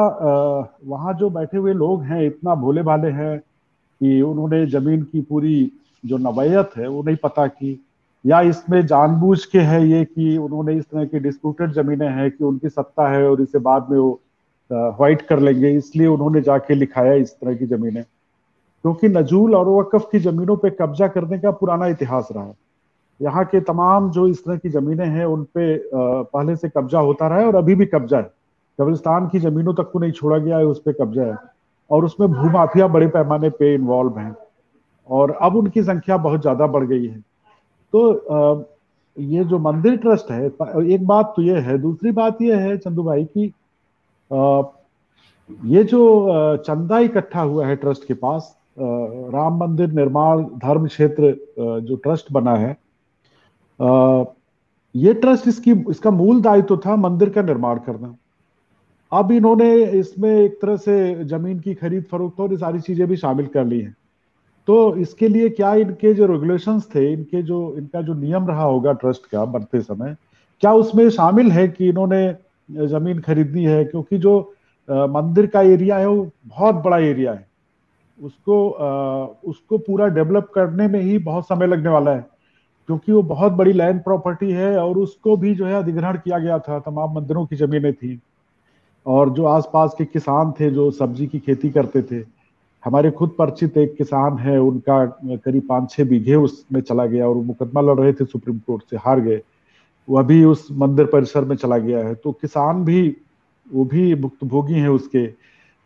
वहाँ 0.84 1.14
जो 1.14 1.28
बैठे 1.30 1.58
हुए 1.58 1.72
लोग 1.74 2.02
हैं, 2.02 2.22
इतना 2.22 2.54
भोले 2.54 2.82
भाले 2.82 3.10
हैं 3.10 3.38
कि 3.38 4.20
उन्होंने 4.22 4.64
ज़मीन 4.66 5.02
की 5.02 5.20
पूरी 5.20 5.70
जो 6.04 6.16
नवैयत 6.18 6.70
है, 6.76 6.88
वो 6.88 7.02
नहीं 7.02 7.16
पता 7.22 7.46
की, 7.46 7.78
या 8.24 8.40
इसमें 8.42 8.86
जानबूझ 8.86 9.44
के 9.44 9.58
है 9.60 9.86
ये 9.88 10.04
कि 10.04 10.36
उन्होंने 10.38 10.74
इस 10.74 10.84
तरह 10.84 11.04
की 11.04 11.18
डिस्प्यूटेड 11.18 11.72
जमीनें 11.72 12.08
हैं 12.08 12.30
कि 12.30 12.44
उनकी 12.44 12.68
सत्ता 12.68 13.08
है 13.08 13.28
और 13.30 13.40
इसे 13.40 13.58
बाद 13.60 13.86
में 13.90 13.98
वो 13.98 14.20
व्हाइट 14.70 15.22
कर 15.22 15.40
लेंगे, 15.40 15.70
इसलिए 15.70 16.06
उन्होंने 16.06 16.40
जाके 16.40 16.74
लिखाया 16.74 17.12
इस 17.14 17.32
तरह 17.32 17.54
की 17.54 17.66
जमीनें। 17.66 18.02
क्योंकि 18.02 19.08
नजूल 19.08 19.54
और 19.54 19.68
वकफ 19.70 20.08
की 20.12 20.18
जमीनों 20.20 20.56
पे 20.56 20.70
कब्जा 20.70 21.08
करने 21.08 21.38
का 21.38 21.50
पुराना 21.52 21.86
इतिहास 21.86 22.28
रहा। 22.32 22.44
है 22.44 22.54
यहाँ 23.20 23.44
के 23.44 23.60
तमाम 23.62 24.10
जो 24.10 24.26
इस 24.28 24.44
तरह 24.44 24.56
की 24.56 24.68
जमीनें 24.70 25.06
हैं, 25.06 25.24
उन 25.24 25.44
पे 25.54 25.76
पहले 25.94 26.56
से 26.56 26.68
कब्जा 26.68 26.98
होता 27.00 27.26
रहा 27.28 27.38
है 27.38 27.46
और 27.46 27.56
अभी 27.56 27.74
भी 27.74 27.86
कब्जा 27.86 28.18
है। 28.18 28.30
कब्रिस्तान 28.78 29.28
की 29.28 29.38
जमीनों 29.40 29.74
तक 29.74 29.90
को 29.92 29.98
नहीं 29.98 30.12
छोड़ा 30.12 30.38
गया 30.38 30.58
है, 30.58 30.64
उस 30.66 30.82
पर 30.82 30.92
कब्जा 30.94 31.24
है। 31.24 31.36
और 31.90 32.04
उसमें 32.04 32.30
भूमाफिया 32.32 32.86
बड़े 32.88 33.06
पैमाने 33.08 33.50
पे 33.50 33.74
इन्वॉल्व 33.74 34.18
हैं। 34.18 34.34
और 35.08 35.30
अब 35.42 35.56
उनकी 35.56 35.82
संख्या 35.82 36.16
बहुत 36.18 36.40
ज़्यादा 36.40 36.66
बढ़ 36.68 36.84
गई 36.84 37.06
है। 37.06 37.20
तो 37.92 38.66
ये 39.16 39.44
जो 39.44 39.58
मंदिर 39.58 39.96
ट्रस्ट 39.98 40.30
है 40.30 40.46
एक 40.46 41.06
बात 41.06 41.32
तो 41.36 41.42
ये 41.42 41.58
है, 41.60 41.78
दूसरी 41.78 42.10
बात 42.12 42.42
ये 42.42 42.56
है 42.56 42.76
चंदू 42.78 43.02
भाई 43.02 43.24
की 43.26 43.52
ये 45.68 45.82
जो 45.84 46.56
चंदा 46.58 46.98
इकट्ठा 47.00 47.40
हुआ 47.40 47.66
है 47.66 47.76
ट्रस्ट 47.76 48.06
के 48.08 48.14
पास 48.16 48.56
राम 48.78 49.56
मंदिर 49.56 49.92
निर्माण 49.92 50.42
धर्म 50.58 50.86
क्षेत्र 50.86 51.34
जो 51.80 51.96
ट्रस्ट 51.96 52.32
बना 52.32 52.54
है 52.56 52.76
ये 53.80 55.12
ट्रस्ट 55.14 55.48
इसकी 55.48 55.72
इसका 55.90 56.10
मूल 56.10 56.40
दायित्व 56.42 56.68
तो 56.68 56.76
था 56.86 56.96
मंदिर 56.96 57.30
का 57.30 57.42
निर्माण 57.42 57.78
करना। 57.78 58.14
अब 59.12 59.32
इन्होंने 59.32 59.74
इसमें 59.98 60.30
एक 60.30 60.58
तरह 60.62 60.76
से 60.78 61.24
ज़मीन 61.24 61.58
की 61.60 61.74
खरीद 61.74 62.04
फरोख्त 62.10 62.40
और 62.40 62.50
ये 62.50 62.56
सारी 62.58 62.80
चीज़ें 62.80 63.06
भी 63.08 63.16
शामिल 63.16 63.46
कर 63.46 63.64
ली 63.64 63.80
हैं। 63.80 63.94
तो 64.68 64.96
इसके 64.96 65.28
लिए 65.28 65.48
क्या 65.50 65.74
इनके 65.76 66.12
जो 66.14 66.26
रेगुलेशंस 66.26 66.88
थे 66.94 67.12
इनके 67.12 67.42
जो 67.42 67.58
इनका 67.78 68.02
जो 68.02 68.14
नियम 68.14 68.46
रहा 68.48 68.64
होगा 68.64 68.92
ट्रस्ट 68.94 69.26
का 69.26 69.44
बनते 69.46 69.80
समय 69.80 70.16
क्या 70.62 70.72
उसमें 70.74 71.08
शामिल 71.10 71.50
है 71.52 71.66
कि 71.68 71.88
इन्होंने 71.88 72.34
ज़मीन 72.88 73.20
खरीदनी 73.20 73.64
है? 73.64 73.84
क्योंकि 73.84 74.18
जो 74.18 74.40
मंदिर 74.88 75.46
का 75.46 75.60
एरिया 75.62 75.96
है 75.98 76.06
वो 76.08 76.30
बहुत 76.46 76.74
बड़ा 76.74 76.98
एरिया 76.98 77.32
है। 77.32 77.46
उसको 78.20 78.70
आ, 78.70 79.26
उसको 79.44 79.78
पूरा 79.78 80.06
डेवलप 80.08 80.50
करने 80.54 80.88
में 80.88 81.00
ही 81.00 81.18
बहुत 81.20 81.46
समय 81.46 81.66
लगने 81.66 81.90
वाला 81.90 82.10
है। 82.10 82.26
क्योंकि 82.90 83.12
वो 83.12 83.20
बहुत 83.22 83.52
बड़ी 83.52 83.72
लैंड 83.72 84.02
प्रॉपर्टी 84.02 84.50
है 84.50 84.76
और 84.78 84.98
उसको 84.98 85.36
भी 85.36 85.54
जो 85.54 85.66
है 85.66 85.74
अधिग्रहण 85.74 86.16
किया 86.16 86.38
गया 86.38 86.58
था, 86.58 86.78
तमाम 86.78 87.14
मंदिरों 87.14 87.44
की 87.46 87.56
जमीनें 87.56 87.92
थी। 87.92 88.18
और 89.06 89.30
जो 89.30 89.44
आसपास 89.44 89.94
के 89.98 90.04
किसान 90.04 90.50
थे, 90.52 90.70
जो 90.70 90.90
सब्ज़ी 90.90 91.26
की 91.26 91.38
खेती 91.38 91.70
करते 91.70 92.02
थे, 92.02 92.24
हमारे 92.84 93.10
खुद 93.10 93.34
परिचित 93.38 93.76
एक 93.76 93.94
किसान 93.96 94.38
है, 94.38 94.58
उनका 94.60 95.04
करीब 95.36 95.66
पाँच 95.68 95.90
छः 95.90 96.04
बीघे 96.04 96.34
उसमें 96.34 96.80
चला 96.80 97.06
गया 97.06 97.28
और 97.28 97.36
मुकदमा 97.36 97.80
लड़ 97.80 97.98
रहे 98.00 98.12
थे 98.12 98.24
सुप्रीम 98.24 98.58
कोर्ट 98.58 98.82
से, 98.90 98.96
हार 98.96 99.20
गए। 99.20 99.40
वो 100.08 100.18
अभी 100.18 100.44
उस 100.44 100.66
मंदिर 100.72 101.06
परिसर 101.06 101.44
में 101.44 101.56
चला 101.56 101.78
गया 101.78 101.98
है। 101.98 102.14
तो 102.14 102.32
किसान 102.32 102.84
भी, 102.84 103.16
वो 103.70 103.84
भी 103.84 104.14
भुक्तभोगी 104.14 104.74
हैं 104.74 104.88
उसके। 104.88 105.26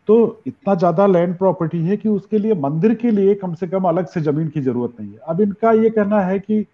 तो 0.07 0.41
इतना 0.47 0.75
ज़्यादा 0.75 1.05
लैंड 1.07 1.37
प्रॉपर्टी 1.37 1.79
है 1.79 1.97
कि 1.97 2.09
उसके 2.09 2.39
लिए, 2.39 2.53
मंदिर 2.53 2.93
के 2.95 3.11
लिए 3.11 3.35
कम 3.35 3.53
से 3.53 3.67
कम 3.67 3.83
अलग 3.83 4.07
से 4.07 4.21
ज़मीन 4.21 4.47
की 4.47 4.61
ज़रूरत 4.61 4.99
नहीं 4.99 5.11
है। 5.11 5.19
अब 5.27 5.41
इनका 5.41 5.71
ये 5.71 5.89
कहना 5.89 6.19
है 6.21 6.39
कि 6.39 6.65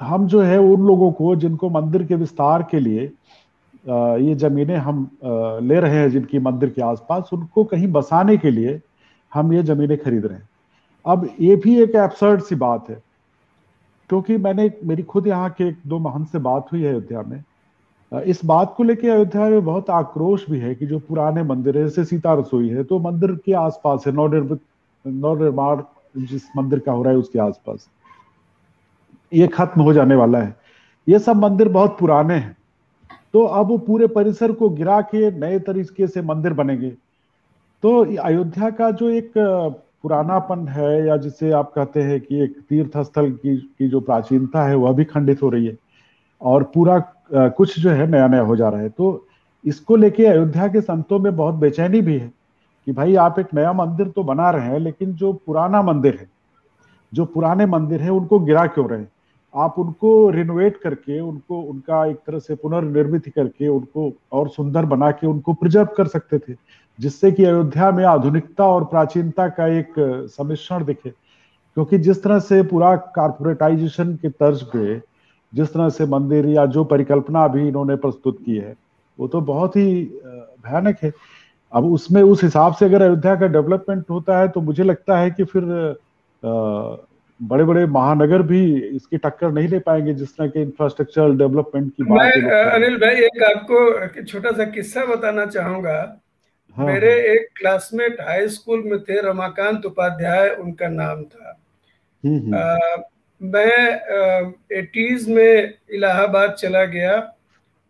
हम 0.00 0.26
जो 0.26 0.40
है 0.40 0.58
उन 0.60 0.86
लोगों 0.86 1.10
को, 1.12 1.34
जिनको 1.36 1.70
मंदिर 1.70 2.04
के 2.04 2.14
विस्तार 2.16 2.62
के 2.70 2.80
लिए 2.80 3.10
ये 4.20 4.34
जमीनें 4.36 4.76
हम 4.76 5.08
ले 5.62 5.80
रहे 5.80 5.98
हैं, 5.98 6.10
जिनकी 6.10 6.38
मंदिर 6.40 6.70
के 6.70 6.82
आसपास, 6.82 7.30
उनको 7.32 7.64
कहीं 7.64 7.88
बसाने 7.92 8.36
के 8.36 8.50
लिए 8.50 8.80
हम 9.32 9.52
ये 9.52 9.62
जमीनें 9.64 9.96
खरीद 9.98 10.26
रहे 10.26 10.36
हैं। 10.36 10.48
अब 11.04 11.28
ये 11.40 11.56
भी 11.56 11.80
एक 11.82 11.94
एब्सर्ड 11.96 12.40
सी 12.42 12.54
बात 12.56 12.88
है, 12.90 13.02
क्योंकि 14.10 14.36
मैंने 14.38 14.70
मेरी 14.84 15.02
खुद 15.04 15.26
यहाँ 15.26 15.50
के 15.50 15.68
एक 15.68 15.76
दो 15.86 15.98
महंत 16.00 16.28
से 16.28 16.38
बात 16.40 16.72
हुई 16.72 16.82
है 16.82 16.90
अयोध्या 16.90 17.22
में। 17.22 17.42
इस 18.12 18.44
बात 18.44 18.74
को 18.76 18.82
लेकर 18.84 19.08
अयोध्या 19.10 19.48
में 19.50 19.64
बहुत 19.64 19.90
आक्रोश 19.90 20.48
भी 20.50 20.58
है 20.58 20.74
कि 20.74 20.86
जो 20.86 20.98
पुराने 20.98 21.42
मंदिर 21.44 21.78
है, 21.78 21.84
जैसे 21.84 22.04
सीता 22.04 22.34
रसोई 22.34 22.68
है 22.68 22.84
तो 22.84 22.98
मंदिर 23.00 23.34
के 23.46 23.52
आसपास 23.54 24.06
है, 24.06 24.12
नवनिर्मित, 24.12 24.60
नवनिर्माण 25.04 25.82
जिस 26.16 26.42
मंदिर 26.56 26.78
का 26.78 26.92
हो 26.92 27.02
रहा 27.02 27.12
है 27.12 27.18
उसके 27.18 27.38
आसपास। 27.40 27.88
ये 29.32 29.46
खत्म 29.48 29.82
हो 29.82 29.92
जाने 29.92 30.14
वाला 30.14 30.38
है। 30.38 30.54
ये 31.06 31.18
सब 31.18 31.36
मंदिर 31.36 31.68
बहुत 31.68 31.96
पुराने 32.00 32.34
हैं। 32.34 32.56
तो 33.32 33.42
अब 33.42 33.66
वो 33.68 33.78
पूरे 33.78 34.06
परिसर 34.06 34.52
को 34.52 34.68
गिरा 34.68 35.00
के 35.00 35.30
नए 35.30 35.58
तरीके 35.58 36.06
से 36.06 36.22
मंदिर 36.22 36.52
बनेंगे। 36.52 36.90
तो 37.82 38.04
अयोध्या 38.16 38.70
का 38.70 38.90
जो 38.90 39.08
एक 39.10 39.32
पुरानापन 39.36 40.66
है 40.68 41.06
या 41.06 41.16
जिसे 41.16 41.50
आप 41.50 41.72
कहते 41.74 42.02
हैं 42.02 42.20
कि 42.20 42.42
एक 42.42 42.56
तीर्थ 42.68 42.98
स्थल 42.98 43.30
की, 43.32 43.56
की 43.56 43.88
जो 43.88 44.00
प्राचीनता 44.00 44.62
है 44.64 44.74
वह 44.74 44.92
भी 44.92 45.04
खंडित 45.04 45.42
हो 45.42 45.48
रही 45.48 45.66
है। 45.66 45.76
और 46.40 46.62
पूरा 46.74 46.98
कुछ 47.32 47.78
जो 47.80 47.90
है 47.90 48.06
नया 48.10 48.26
नया 48.28 48.42
हो 48.42 48.56
जा 48.56 48.68
रहा 48.68 48.80
है। 48.80 48.88
तो 48.88 49.26
इसको 49.64 49.96
लेके 49.96 50.26
अयोध्या 50.26 50.66
के 50.68 50.80
संतों 50.80 51.18
में 51.18 51.36
बहुत 51.36 51.54
बेचैनी 51.54 52.00
भी 52.00 52.18
है 52.18 52.30
कि 52.86 52.92
भाई 52.92 53.14
आप 53.16 53.38
एक 53.38 53.54
नया 53.54 53.72
मंदिर 53.72 54.08
तो 54.08 54.22
बना 54.22 54.50
रहे 54.50 54.68
हैं 54.68 54.78
लेकिन 54.78 55.12
जो 55.12 55.32
पुराना 55.46 55.82
मंदिर 55.82 56.16
है 56.20 56.28
जो 57.12 57.24
पुराने 57.24 57.66
मंदिर 57.66 58.02
है 58.02 58.10
उनको 58.10 58.38
गिरा 58.38 58.66
क्यों 58.66 58.88
रहे 58.88 59.02
आप 59.56 59.78
उनको 59.78 60.30
रिनोवेट 60.30 60.76
करके, 60.76 61.18
उनको, 61.20 61.60
उनका 61.60 62.04
एक 62.06 62.16
तरह 62.16 62.38
से 62.38 62.54
पुनर्निर्मित 62.54 63.28
करके, 63.36 63.68
उनको 63.68 64.12
और 64.32 64.48
सुंदर 64.48 64.84
बना 64.84 65.10
के 65.10 65.26
उनको 65.26 65.52
प्रिजर्व 65.52 65.88
कर 65.96 66.06
सकते 66.06 66.38
थे, 66.38 66.54
जिससे 66.98 67.30
कि 67.32 67.44
अयोध्या 67.44 67.90
में 67.90 68.04
आधुनिकता 68.04 68.66
और 68.66 68.84
प्राचीनता 68.84 69.48
का 69.48 69.66
एक 69.78 69.94
सम्मिश्रण 70.30 70.84
दिखे। 70.84 71.10
क्योंकि 71.10 71.98
जिस 71.98 72.22
तरह 72.22 72.38
से 72.38 72.62
पूरा 72.62 72.94
कारपोरेटाइजेशन 72.96 74.14
के 74.14 74.28
तर्ज 74.30 74.62
पे, 74.62 75.00
जिस 75.52 75.72
तरह 75.72 75.88
से 75.88 76.06
मंदिर 76.06 76.46
या 76.46 76.66
जो 76.66 76.84
परिकल्पना 76.84 77.44
अभी 77.44 77.66
इन्होंने 77.68 77.96
प्रस्तुत 77.96 78.38
की 78.46 78.56
है, 78.56 78.74
वो 79.18 79.28
तो 79.28 79.40
बहुत 79.40 79.76
ही 79.76 80.04
भयानक 80.64 80.96
है। 81.02 81.12
अब 81.72 81.84
उसमें 81.84 82.22
उस 82.22 82.42
हिसाब 82.44 82.74
से 82.74 82.84
अगर 82.84 83.02
अयोध्या 83.02 83.34
का 83.36 83.46
डेवलपमेंट 83.46 84.10
होता 84.10 84.38
है 84.38 84.48
तो 84.48 84.60
मुझे 84.60 84.82
लगता 84.82 85.18
है 85.18 85.30
कि 85.30 85.44
फिर 85.44 85.64
बड़े 87.40 87.64
बड़े 87.64 87.84
महानगर 87.86 88.42
भी 88.42 88.60
इसकी 88.86 89.16
टक्कर 89.18 89.50
नहीं 89.52 89.68
ले 89.68 89.78
पाएँगे 89.78 90.14
जिस 90.14 90.36
तरह 90.36 90.48
के 90.48 90.60
इंफ्रास्ट्रक्चरल 90.62 91.36
डेवलपमेंट 91.38 91.92
की 91.92 92.04
बात 92.04 92.36
मैं 92.36 92.62
अनिल 92.64 92.96
भाई 92.96 93.24
एक 93.24 93.42
आपको 93.44 94.22
छोटा 94.22 94.50
सा 94.50 94.64
किस्सा 94.70 95.04
बताना 95.06 95.44
चाहूँगा 95.46 95.98
हाँ, 96.76 96.86
मेरे 96.86 97.10
हाँ. 97.10 97.34
एक 97.34 97.48
क्लासमेट 97.58 98.20
हाई 98.20 98.48
स्कूल 98.48 98.82
में 98.84 98.98
थे 99.00 99.20
रमाकांत 99.20 99.86
उपाध्याय 99.86 100.48
उनका 100.50 100.88
नाम 100.88 101.22
था 101.24 101.48
आ, 101.48 101.52
हम्म, 102.24 102.54
हम्म। 102.54 103.02
मैं 103.40 104.78
एटीज 104.78 105.28
में 105.28 105.74
इलाहाबाद 105.90 106.52
चला 106.52 106.84
गया 106.86 107.16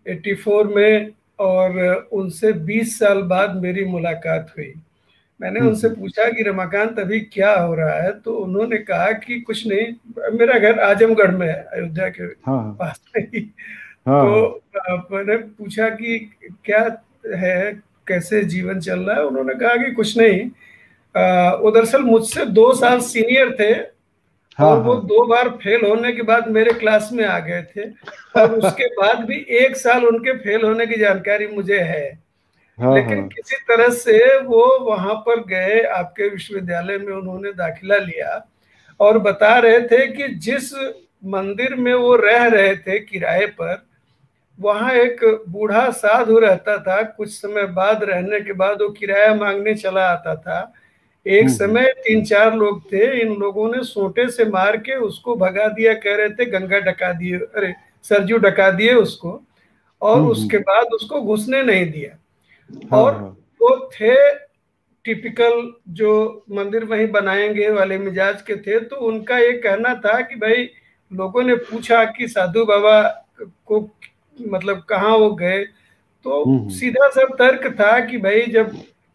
84 0.07 0.75
में 0.75 1.13
और 1.39 2.09
उनसे 2.13 2.53
20 2.67 2.99
साल 2.99 3.23
बाद 3.25 3.57
मेरी 3.63 3.85
मुलाकात 3.85 4.53
हुई 4.57 4.73
मैंने 5.41 5.61
हम्म, 5.61 5.69
उनसे 5.69 5.89
पूछा 5.91 6.29
कि 6.31 6.43
रमाकांत 6.43 6.99
अभी 6.99 7.21
क्या 7.33 7.53
हो 7.55 7.75
रहा 7.75 8.01
है? 8.03 8.13
तो 8.21 8.37
उन्होंने 8.37 8.77
कहा 8.79 9.11
कि 9.13 9.41
कुछ 9.41 9.67
नहीं 9.67 10.37
मेरा 10.39 10.59
घर 10.59 10.79
आजमगढ़ 10.81 11.31
में 11.31 11.47
है 11.47 11.63
अयोध्या 11.73 12.09
के 12.09 12.23
हाँ, 12.23 12.57
हाँ। 12.57 12.73
पास 12.79 13.01
में 13.17 13.23
ही। 13.35 13.41
हाँ, 14.09 14.23
तो 14.25 15.09
मैंने 15.13 15.37
पूछा 15.37 15.89
कि 15.89 16.19
क्या 16.65 16.81
है 17.37 17.73
कैसे 18.09 18.43
जीवन 18.45 18.81
चल 18.81 19.01
रहा 19.01 19.17
है? 19.17 19.25
उन्होंने 19.25 19.55
कहा 19.55 19.77
कि 19.85 19.91
कुछ 19.93 20.17
नहीं। 20.19 20.41
वो 21.63 21.71
दरअसल 21.71 22.03
मुझसे 22.03 22.45
दो 22.47 22.73
साल 22.75 23.01
सीनियर 23.01 23.57
थे 23.61 23.71
हाँ, 24.59 24.67
और 24.69 24.83
वो 24.83 24.93
हाँ. 24.95 25.07
दो 25.07 25.25
बार 25.27 25.49
फेल 25.63 25.85
होने 25.87 26.13
के 26.13 26.23
बाद 26.23 26.49
मेरे 26.49 26.73
क्लास 26.73 27.09
में 27.13 27.25
आ 27.25 27.39
गए 27.39 27.63
थे। 27.63 27.89
और 28.41 28.55
उसके 28.55 28.87
बाद 28.97 29.25
भी 29.25 29.45
एक 29.59 29.77
साल 29.77 30.05
उनके 30.05 30.37
फेल 30.39 30.65
होने 30.65 30.87
की 30.87 30.99
जानकारी 31.01 31.47
मुझे 31.47 31.81
है। 31.81 32.07
हाँ, 32.81 32.95
लेकिन 32.95 33.19
हाँ. 33.19 33.29
किसी 33.29 33.57
तरह 33.57 33.89
से 33.89 34.39
वो 34.41 34.79
वहाँ 34.79 35.15
पर 35.15 35.41
गए 35.41 35.81
आपके 35.81 36.29
विश्वविद्यालय 36.29 36.99
में 36.99 37.13
उन्होंने 37.15 37.53
दाखिला 37.53 37.97
लिया 37.97 38.49
और 39.01 39.19
बता 39.19 39.59
रहे 39.59 39.81
थे 39.81 40.07
कि 40.07 40.29
जिस 40.29 40.73
मंदिर 41.25 41.75
में 41.75 41.95
वो 41.95 42.17
रह 42.17 42.47
रहे 42.47 42.77
थे 42.77 42.99
किराए 42.99 43.47
पर 43.47 43.87
वहाँ 44.61 44.93
एक 44.93 45.45
बूढ़ा 45.49 45.91
साधु 45.91 46.39
रहता 46.39 46.79
था। 46.79 47.03
कुछ 47.03 47.31
समय 47.31 47.67
बाद 47.67 48.05
रहने 48.05 48.41
के 48.41 48.53
बाद 48.53 48.83
वो 48.83 48.89
किराया 48.89 49.35
मांगने 49.35 49.75
चला 49.75 50.09
आता 50.09 50.37
था। 50.37 50.73
एक 51.27 51.43
हम्म, 51.43 51.53
हम्म। 51.53 51.59
समय 51.59 51.87
तीन 51.87 52.25
चार 52.25 52.55
लोग 52.55 52.93
थे 52.93 53.21
इन 53.21 53.35
लोगों 53.35 53.77
ने 53.77 53.83
सोटे 53.85 54.29
से 54.31 54.45
मार 54.45 54.77
के 54.77 54.97
उसको 54.97 55.37
भगा 55.37 55.69
दिया 55.69 55.95
कह 55.95 56.17
रहे 56.17 56.29
थे 56.29 56.45
गंगा 56.45 56.79
डका 56.79 57.13
दिए 57.13 57.37
अरे 57.37 57.75
सरजू 58.03 58.37
डका 58.37 58.71
दिए 58.71 58.95
उसको। 58.95 59.43
और 60.03 60.19
हम्म, 60.19 60.29
उसके 60.29 60.59
बाद 60.59 60.87
उसको 60.87 61.21
घुसने 61.23 61.63
नहीं 61.63 61.93
दिया। 61.93 62.19
हाँ, 62.71 63.01
और 63.01 63.15
हाँ। 63.15 63.37
वो 63.61 63.77
थे 63.91 64.15
टिपिकल 65.05 65.73
जो 65.91 66.45
मंदिर 66.51 66.85
वहीं 66.85 67.11
बनाएँगे 67.11 67.69
वाले 67.71 67.99
मिजाज 67.99 68.43
के 68.43 68.57
थे 68.57 68.79
तो 68.81 68.97
उनका 69.07 69.39
ये 69.39 69.53
कहना 69.59 69.95
था 69.95 70.21
कि 70.21 70.37
भाई 70.37 70.69
लोगों 71.13 71.43
ने 71.43 71.55
पूछा 71.57 72.05
कि 72.05 72.29
साधु 72.29 72.65
बाबा 72.65 73.01
को 73.67 73.81
मतलब 74.37 74.83
कहाँ 74.89 75.17
वो 75.17 75.31
गए 75.35 75.65
तो 76.27 76.69
सीधा 76.71 77.09
सा 77.09 77.25
तर्क 77.35 77.67
था 77.81 77.99
कि 78.01 78.19
भाई 78.19 78.47
जब 78.47 78.73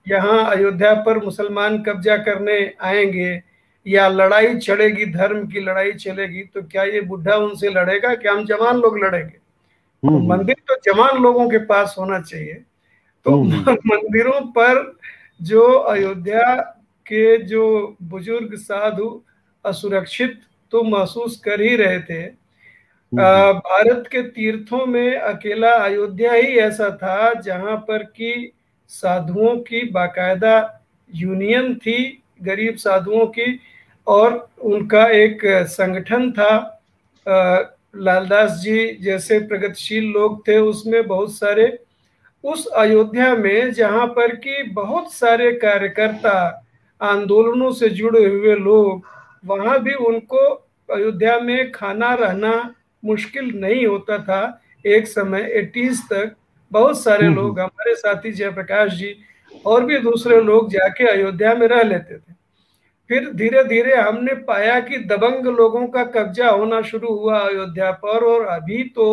यहाँ 0.08 0.44
अयोध्या 0.52 0.94
पर 1.04 1.24
मुसलमान 1.24 1.82
कब्जा 1.84 2.18
करने 2.18 2.58
आएँगे 2.82 3.42
या 3.86 4.08
लड़ाई 4.08 4.56
चढ़ेगी 4.56 5.06
धर्म 5.06 5.46
की 5.48 5.60
लड़ाई 5.60 5.92
चलेगी 5.94 6.44
तो 6.44 6.62
क्या 6.62 6.84
ये 6.84 7.02
बुढ़ा 7.02 7.36
उनसे 7.36 7.70
लड़ेगा 7.70 8.14
क्या 8.16 8.34
हम 8.34 8.46
जवान 8.46 8.78
लोग 8.78 8.98
लड़ेंगे 8.98 9.30
तो 9.30 10.08
हम्म, 10.08 10.18
हम्म। 10.18 10.30
मंदिर 10.30 10.56
तो 10.68 10.76
जवान 10.86 11.22
लोगों 11.24 11.50
के 11.50 11.58
पास 11.66 11.96
होना 12.00 12.20
चाहिए 12.20 12.64
तो 13.26 13.42
हम्म, 13.44 13.72
मंदिरों 13.88 14.42
पर 14.52 14.98
जो 15.42 15.64
अयोध्या 15.72 16.56
के 17.08 17.38
जो 17.44 17.96
बुज़ुर्ग 18.04 18.56
साधु 18.56 19.22
असुरक्षित 19.66 20.40
तो 20.72 20.84
महसूस 20.84 21.40
कर 21.40 21.62
ही 21.62 21.76
रहे 21.76 22.00
थे। 22.00 22.22
भारत 23.12 24.08
के 24.12 24.22
तीर्थों 24.24 24.86
में 24.86 25.16
अकेला 25.16 25.72
अयोध्या 25.76 26.34
ही 26.34 26.58
ऐसा 26.58 26.90
था 26.98 27.34
जहाँ 27.34 27.76
पर 27.78 28.04
कि 28.04 28.52
साधुओं 28.90 29.56
की 29.58 29.84
बाकायदा 29.92 30.56
यूनियन 31.10 31.74
थी 31.76 31.98
गरीब 32.44 32.76
साधुओं 32.76 33.26
की 33.28 33.60
और 34.08 34.50
उनका 34.62 35.06
एक 35.16 35.42
संगठन 35.70 36.32
था। 36.32 36.54
लालदास 37.96 38.52
जी 38.52 38.88
जैसे 39.02 39.40
प्रगतिशील 39.40 40.06
लोग 40.12 40.48
थे 40.48 40.58
उसमें 40.58 41.08
बहुत 41.08 41.34
सारे 41.36 41.68
उस 42.44 42.66
अयोध्या 42.68 43.34
में 43.36 43.72
जहाँ 43.74 44.06
पर 44.08 44.36
कि 44.36 44.64
बहुत 44.74 45.14
सारे 45.14 45.52
कार्यकर्ता 45.54 46.38
आंदोलनों 47.02 47.72
से 47.72 47.90
जुड़े 47.90 48.26
हुए 48.26 48.56
लोग 48.56 49.06
वहाँ 49.46 49.80
भी 49.80 49.94
उनको 50.06 50.46
अयोध्या 50.90 51.40
में 51.40 51.72
खाना 51.72 52.14
रहना 52.14 52.54
मुश्किल 53.04 53.52
नहीं 53.56 53.86
होता 53.86 54.18
था 54.18 54.42
एक 54.86 55.08
समय 55.08 55.50
एटीज 55.54 56.02
तक 56.04 56.36
बहुत 56.72 57.02
सारे 57.04 57.26
हम्म, 57.26 57.36
लोग 57.36 57.60
हम्म। 57.60 57.62
हमारे 57.62 57.96
साथी 57.96 58.32
जयप्रकाश 58.32 58.94
जी 58.94 59.16
और 59.66 59.86
भी 59.86 59.98
दूसरे 60.00 60.42
लोग 60.42 60.70
जाके 60.70 61.08
अयोध्या 61.08 61.54
में 61.56 61.68
रह 61.68 61.84
लेते 61.84 62.18
थे 62.18 62.34
फिर 63.10 63.32
धीरे 63.34 63.64
धीरे 63.64 63.96
हमने 63.96 64.34
पाया 64.44 64.80
कि 64.80 64.98
दबंग 65.06 65.46
लोगों 65.48 65.86
का 65.88 66.04
कब्जा 66.12 66.50
होना 66.50 66.82
शुरू 66.82 67.16
हुआ 67.16 67.40
अयोध्या 67.40 67.92
पर 68.04 68.24
और 68.26 68.46
अभी 68.48 68.84
तो 68.96 69.08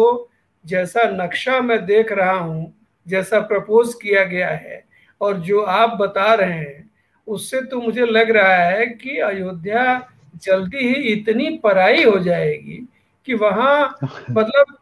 जैसा 0.65 1.09
नक्शा 1.15 1.61
मैं 1.61 1.85
देख 1.87 2.13
रहा 2.13 2.33
हूँ 2.33 2.78
जैसा 3.09 3.41
प्रपोज 3.41 3.95
किया 3.95 4.25
गया 4.25 4.49
है 4.49 4.85
और 5.21 5.39
जो 5.41 5.61
आप 5.61 5.97
बता 6.01 6.35
रहे 6.35 6.53
हैं 6.53 6.91
उससे 7.27 7.61
तो 7.63 7.81
मुझे 7.81 8.07
लग 8.07 8.31
रहा 8.31 8.55
है 8.55 8.87
कि 8.87 9.19
अयोध्या 9.19 10.09
जल्दी 10.43 10.79
ही 10.79 10.95
इतनी 11.13 11.49
पराई 11.59 12.05
हो 12.05 12.19
जाएगी 12.19 12.89
कि 13.27 13.35
वहाँ 13.35 13.99
मतलब 14.31 14.77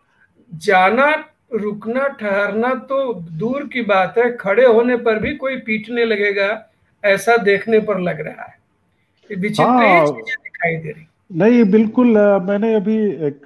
जाना 0.54 1.11
रुकना 1.54 2.09
ठहरना 2.09 2.75
तो 2.75 3.14
दूर 3.14 3.66
की 3.68 3.83
बात 3.83 4.18
है। 4.18 4.37
खड़े 4.37 4.66
होने 4.66 4.97
पर 4.97 5.18
भी 5.18 5.35
कोई 5.35 5.56
पीटने 5.56 6.04
लगेगा 6.04 6.71
ऐसा 7.04 7.37
देखने 7.37 7.80
पर 7.80 8.00
लग 8.00 8.21
रहा 8.21 8.42
है। 8.42 9.37
विचित्र 9.37 9.62
हाँ, 9.62 10.06
चीज़ें 10.06 10.37
दिखाई 10.45 10.76
दे 10.76 10.90
रही। 10.90 11.06
नहीं 11.33 11.64
बिल्कुल 11.64 12.18
मैंने 12.42 12.75
अभी 12.75 12.97
एक 13.26 13.42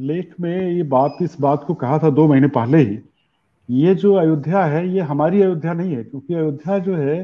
लेख 0.00 0.34
में 0.40 0.70
ये 0.70 0.82
बात 0.82 1.16
इस 1.22 1.36
बात 1.40 1.64
को 1.66 1.74
कहा 1.74 1.98
था 1.98 2.10
दो 2.10 2.28
महीने 2.28 2.48
पहले 2.48 2.78
ही। 2.78 2.98
ये 3.68 3.94
जो 3.94 4.14
अयोध्या 4.14 4.64
है, 4.64 4.88
ये 4.88 5.00
हमारी 5.00 5.42
अयोध्या 5.42 5.72
नहीं 5.72 5.94
है, 5.96 6.02
क्योंकि 6.04 6.34
अयोध्या 6.34 6.78
जो 6.78 6.94
है, 6.94 7.18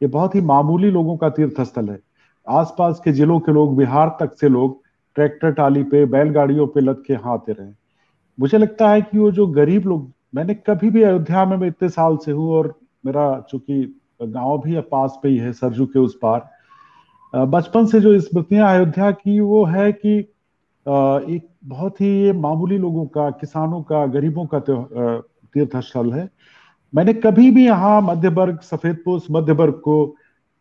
ये 0.00 0.06
बहुत 0.06 0.34
ही 0.34 0.40
मामूली 0.40 0.90
लोगों 0.90 1.16
का 1.16 1.28
तीर्थ 1.30 1.60
स्थल 1.60 1.88
है। 1.88 1.98
आसपास 2.46 3.00
के 3.04 3.12
जिलों 3.12 3.38
के 3.40 3.52
लोग, 3.52 3.76
बिहार 3.76 4.16
तक 4.20 4.34
से 4.40 4.48
लोग 4.48 4.80
ट्रैक्टर 5.16 5.52
टाली 5.52 5.82
पे, 5.82 6.04
बैलगाड़ियों 6.04 6.66
पे 6.66 6.80
लद 6.80 7.02
के 7.06 7.12
यहाँ 7.12 7.32
आते 7.32 7.52
रहे। 7.52 7.70
मुझे 8.38 8.58
लगता 8.58 8.90
है 8.90 9.02
कि 9.02 9.18
वो 9.18 9.30
जो 9.30 9.46
गरीब 9.46 9.86
लोग, 9.86 10.10
मैंने 10.34 10.54
कभी 10.66 10.90
भी 10.90 11.02
अयोध्या 11.02 11.44
में, 11.44 11.56
मैं 11.56 11.68
इतने 11.68 11.88
साल 11.88 12.16
से 12.16 12.32
हूँ 12.32 12.50
और 12.50 12.74
मेरा 13.06 13.46
चूँकि 13.50 14.00
गाँव 14.22 14.58
भी 14.58 14.80
पास 14.82 15.18
पे 15.22 15.28
ही 15.28 15.36
है, 15.38 15.52
सरजू 15.52 15.86
के 15.86 15.98
उस 15.98 16.18
पार 16.22 16.48
बचपन 17.34 17.86
से 17.86 18.00
जो 18.00 18.18
स्मृतियाँ 18.20 18.72
अयोध्या 18.74 19.10
की, 19.10 19.38
वो 19.40 19.64
है 19.64 19.92
कि 19.92 20.18
एक 20.18 21.48
बहुत 21.64 22.00
ही 22.00 22.32
मामूली 22.32 22.78
लोगों 22.78 23.06
का, 23.06 23.30
किसानों 23.30 23.82
का, 23.82 24.04
गरीबों 24.06 24.46
का 24.46 24.58
तीर्थ 25.56 25.76
स्थल 25.82 26.12
है। 26.12 26.28
मैंने 26.92 27.12
कभी 27.14 27.50
भी 27.50 27.64
यहाँ 27.66 28.00
मध्य 28.02 28.28
वर्ग, 28.30 28.60
सफ़ेद 28.60 28.96
पोष 29.04 29.26
मध्य 29.30 29.52
वर्ग 29.54 29.74
को 29.84 30.14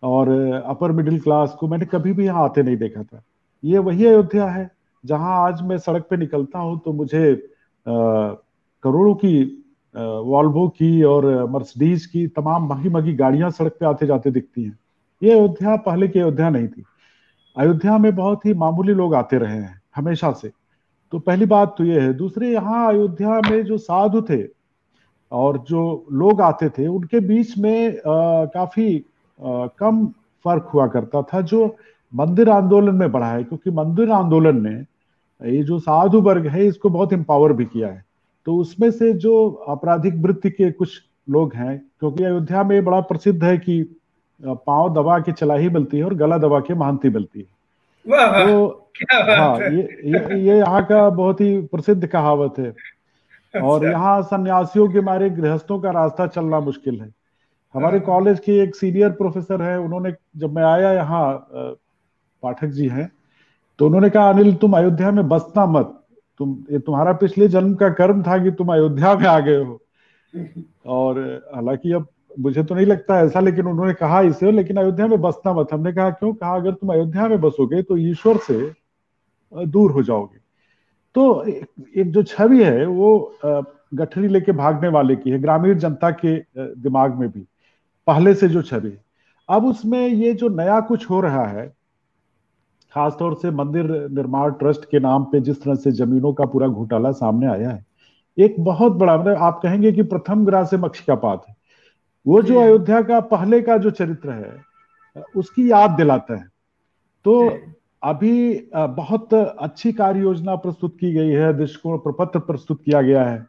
और 0.04 0.30
अपर 0.66 0.92
मिडिल 0.92 1.20
क्लास 1.20 1.56
को 1.60 1.68
मैंने 1.68 1.86
कभी 1.86 2.14
भी 2.14 2.26
यहाँ 2.26 2.44
आते 2.44 2.64
नहीं 2.64 2.78
देखा 2.78 3.04
था। 3.04 3.22
ये 3.64 3.78
वही 3.80 4.06
अयोध्या 4.06 4.46
है, 4.48 4.70
जहाँ 5.04 5.38
आज 5.40 5.62
मैं 5.64 5.78
सड़क 5.80 6.08
पे 6.10 6.18
निकलता 6.18 6.60
हूँ 6.60 6.80
तो 6.86 6.94
मुझे 6.94 7.36
करोड़ों 7.86 9.14
की 9.16 9.44
वॉल्वो 9.96 10.68
की 10.70 11.04
और 11.04 11.26
मर्सिडीज 11.50 12.06
की 12.06 12.26
तमाम 12.30 12.68
महँगी 12.70 12.90
महँगी 12.90 13.14
गाड़ियाँ 13.16 13.50
सड़क 13.52 13.78
पे 13.80 13.86
आते 13.86 14.08
जाते 14.08 14.32
दिखती 14.32 14.64
हैं। 14.64 14.78
ये 15.22 15.32
अयोध्या 15.32 15.76
पहले 15.78 16.08
की 16.08 16.20
अयोध्या 16.20 16.50
नहीं 16.50 16.68
थी। 16.68 16.84
अयोध्या 17.58 17.98
में 17.98 18.16
बहुत 18.16 18.46
ही 18.46 18.54
मामूली 18.56 18.94
लोग 18.94 19.16
आते 19.16 19.38
रहे 19.38 19.58
हैं, 19.58 19.82
हमेशा 19.96 20.32
से। 20.34 20.52
तो 21.14 21.20
पहली 21.20 21.46
बात 21.46 21.76
तो 21.78 21.84
ये 21.84 22.00
है। 22.00 22.14
दूसरे, 22.14 22.50
यहाँ 22.50 22.88
अयोध्या 22.88 23.40
में 23.42 23.64
जो 23.66 23.78
साधु 23.80 24.22
थे 24.22 24.44
और 25.32 25.58
जो 25.58 26.06
लोग 26.12 26.42
आते 26.42 26.70
थे 26.70 26.88
उनके 26.88 27.20
बीच 27.20 27.58
में 27.58 27.90
आ, 27.90 28.46
काफ़ी 28.46 29.06
आ, 29.46 29.68
कम 29.68 30.06
फ़र्क 30.46 30.70
हुआ 30.74 30.88
करता 30.88 31.22
था 31.22 31.42
जो 31.42 31.76
मंदिर 32.14 32.50
आंदोलन 32.50 32.96
में 32.96 33.12
बढ़ा 33.12 33.32
है 33.32 33.44
क्योंकि 33.44 33.72
मंदिर 33.72 34.12
आंदोलन 34.12 34.62
ने 34.68 34.76
ये 35.52 35.64
जो 35.64 35.80
साधु 35.80 36.22
वर्ग 36.22 36.48
है 36.48 36.66
इसको 36.66 36.90
बहुत 36.90 37.14
एम्पावर 37.14 37.54
भी 37.54 37.66
किया 37.66 37.88
है। 37.88 38.06
तो 38.46 38.56
उसमें 38.58 38.92
से 38.92 39.14
जो 39.14 39.50
आपराधिक 39.68 40.16
वृत्ति 40.16 40.50
के 40.50 40.72
कुछ 40.72 41.02
लोग 41.30 41.54
हैं 41.54 41.78
क्योंकि 42.00 42.24
अयोध्या 42.24 42.64
में 42.64 42.86
बड़ा 42.86 43.00
प्रसिद्ध 43.02 43.44
है 43.44 43.58
कि 43.58 43.96
पाँव 44.44 44.94
दबा 44.94 45.20
के 45.20 45.32
चलाही 45.32 45.70
मिलती 45.70 45.98
है 45.98 46.04
और 46.04 46.14
गला 46.14 46.38
दबा 46.38 46.60
के 46.60 46.74
महांती 46.74 47.10
मिलती 47.10 47.40
है। 47.40 47.46
तो 48.48 48.92
हाँ। 49.12 49.60
ये 49.60 49.82
ये, 50.06 50.40
ये 50.40 50.58
यहाँ 50.58 50.86
का 50.86 51.10
बहुत 51.10 51.42
ही 51.42 51.62
प्रसिद्ध 51.62 52.08
कहावत 52.08 52.54
है। 52.60 52.74
और। 53.64 53.86
यहाँ 53.86 54.22
सन्यासियों 54.24 54.88
के 54.90 55.02
मारे 55.02 55.30
गृहस्थों 55.30 55.80
का 55.80 55.92
रास्ता 55.92 56.28
चलना 56.28 56.60
मुश्किल 56.60 57.00
है। 57.02 57.14
हमारे 57.76 57.98
हाँ। 57.98 58.06
कॉलेज 58.06 58.40
के 58.40 58.58
एक 58.64 58.76
सीनियर 58.76 59.10
प्रोफेसर 59.12 59.62
है 59.62 59.78
उन्होंने 59.80 60.14
जब 60.38 60.56
मैं 60.56 60.64
आया 60.64 60.92
यहाँ 60.94 61.26
पाठक 62.44 62.68
जी 62.68 62.88
हैं 62.88 63.12
तो 63.80 63.86
उन्होंने 63.86 64.10
कहा 64.10 64.30
अनिल 64.30 64.54
तुम 64.56 64.78
अयोध्या 64.78 65.12
में 65.12 65.28
बसना 65.30 65.66
मत। 65.66 66.02
तुम 66.40 66.58
ये 66.72 66.80
तुम्हारा 66.80 67.14
पिछले 67.14 67.48
जन्म 67.48 67.74
का 67.76 67.90
कर्म 67.90 68.22
था 68.24 68.38
कि 68.44 68.52
तुम 68.52 68.74
अयोध्या 68.74 69.16
में 69.16 69.26
आ 69.28 69.40
गए 69.40 69.64
हो। 69.64 69.80
और 70.86 71.20
हालाँकि 71.56 71.92
अब 71.92 72.08
मुझे 72.40 72.64
तो 72.64 72.76
नहीं 72.76 72.86
लगता 72.86 73.20
ऐसा 73.22 73.40
लेकिन 73.40 73.66
उन्होंने 73.66 73.94
कहा 73.94 74.22
इसे 74.22 74.52
लेकिन 74.52 74.78
अयोध्या 74.78 75.08
में 75.08 75.22
बसना 75.22 75.54
मत। 75.54 75.74
हमने 75.74 75.94
कहा 75.94 76.10
क्यों? 76.10 76.34
कहा 76.34 76.56
अगर 76.56 76.74
तुम 76.74 76.94
अयोध्या 76.94 77.28
में 77.28 77.40
बसोगे 77.42 77.82
तो 77.82 77.98
ईश्वर 77.98 78.38
से 78.38 78.72
दूर 79.54 79.92
हो 79.92 80.04
जाओगे। 80.04 80.45
तो 81.16 81.44
एक 81.44 82.12
जो 82.12 82.24
छवि 82.24 82.64
है 82.64 82.86
वो 82.86 83.38
गठरी 83.94 84.28
लेके 84.28 84.52
भागने 84.52 84.88
वाले 84.88 85.16
की 85.16 85.30
है 85.30 85.40
ग्रामीण 85.40 85.78
जनता 85.78 86.10
के 86.12 86.38
दिमाग 86.58 87.16
में 87.16 87.30
भी 87.30 87.48
पहले 88.08 88.34
से 88.34 88.48
जो 88.48 88.62
छवि 88.62 88.98
अब 89.50 89.66
उसमें 89.66 90.08
ये 90.08 90.34
जो 90.34 90.50
नया 90.50 90.80
कुछ 90.80 91.10
हो 91.10 91.20
रहा 91.22 91.46
है 91.46 91.68
खासतौर 92.94 93.34
से 93.36 93.52
मंदिर 93.52 93.86
निर्माण 94.12 94.52
ट्रस्ट 94.52 94.86
के 94.86 95.00
नाम 95.00 95.24
पे 95.24 95.40
जिस 95.40 95.64
तरह 95.64 95.76
से 95.76 95.92
जमीनों 95.92 96.34
का 96.34 96.46
पूरा 96.46 96.68
घोटाला 96.68 97.12
सामने 97.12 97.48
आया 97.48 97.70
है 97.70 97.86
एक 98.38 98.56
बहुत 98.60 98.92
बड़ा 98.92 99.18
मतलब 99.18 99.38
आप 99.38 99.60
कहेंगे 99.64 99.92
कि 99.92 100.04
प्रथम 100.04 100.46
ग्रह 100.46 100.64
से 100.66 100.78
मक्ष 100.78 101.00
का 101.00 101.16
पात 101.16 101.44
है। 101.50 101.56
वो 102.26 102.42
जो 102.42 102.60
अयोध्या 102.60 103.02
का 103.02 103.20
पहले 103.20 103.62
का 103.62 103.78
जो 103.78 103.90
चरित्र 103.90 104.32
है 104.32 105.26
उसकी 105.36 105.72
याद 105.72 105.92
दिलाता 105.92 106.36
है। 106.36 106.48
तो 107.26 107.50
अभी 108.02 108.70
बहुत 108.76 109.34
अच्छी 109.34 109.92
कार्य 109.94 110.20
योजना 110.20 110.56
प्रस्तुत 110.56 110.98
की 111.00 111.12
गई 111.14 111.30
है 111.30 111.54
दृष्टिकोण 111.58 111.98
प्रपत्र 111.98 112.40
प्रस्तुत 112.40 112.82
किया 112.86 113.02
गया 113.02 113.24
है। 113.24 113.46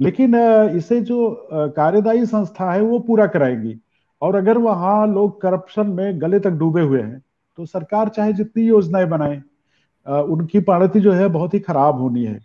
लेकिन 0.00 0.34
इसे 0.76 1.00
जो 1.00 1.48
कार्यदायी 1.50 2.26
संस्था 2.26 2.72
है 2.72 2.80
वो 2.80 2.98
पूरा 2.98 3.26
कराएगी। 3.26 3.76
और 4.22 4.36
अगर 4.36 4.58
वहाँ 4.58 5.06
लोग 5.06 5.40
करप्शन 5.40 5.86
में 5.86 6.20
गले 6.20 6.40
तक 6.40 6.50
डूबे 6.52 6.80
हुए 6.80 7.00
हैं 7.02 7.22
तो 7.58 7.66
सरकार 7.66 8.08
चाहे 8.08 8.32
जितनी 8.32 8.62
योजनाएँ 8.62 9.06
बनाए 9.06 9.42
उनकी 10.06 10.60
पाणति 10.60 11.00
जो 11.00 11.12
है 11.12 11.28
बहुत 11.28 11.54
ही 11.54 11.58
खराब 11.60 12.00
होनी 12.00 12.24
है। 12.24 12.38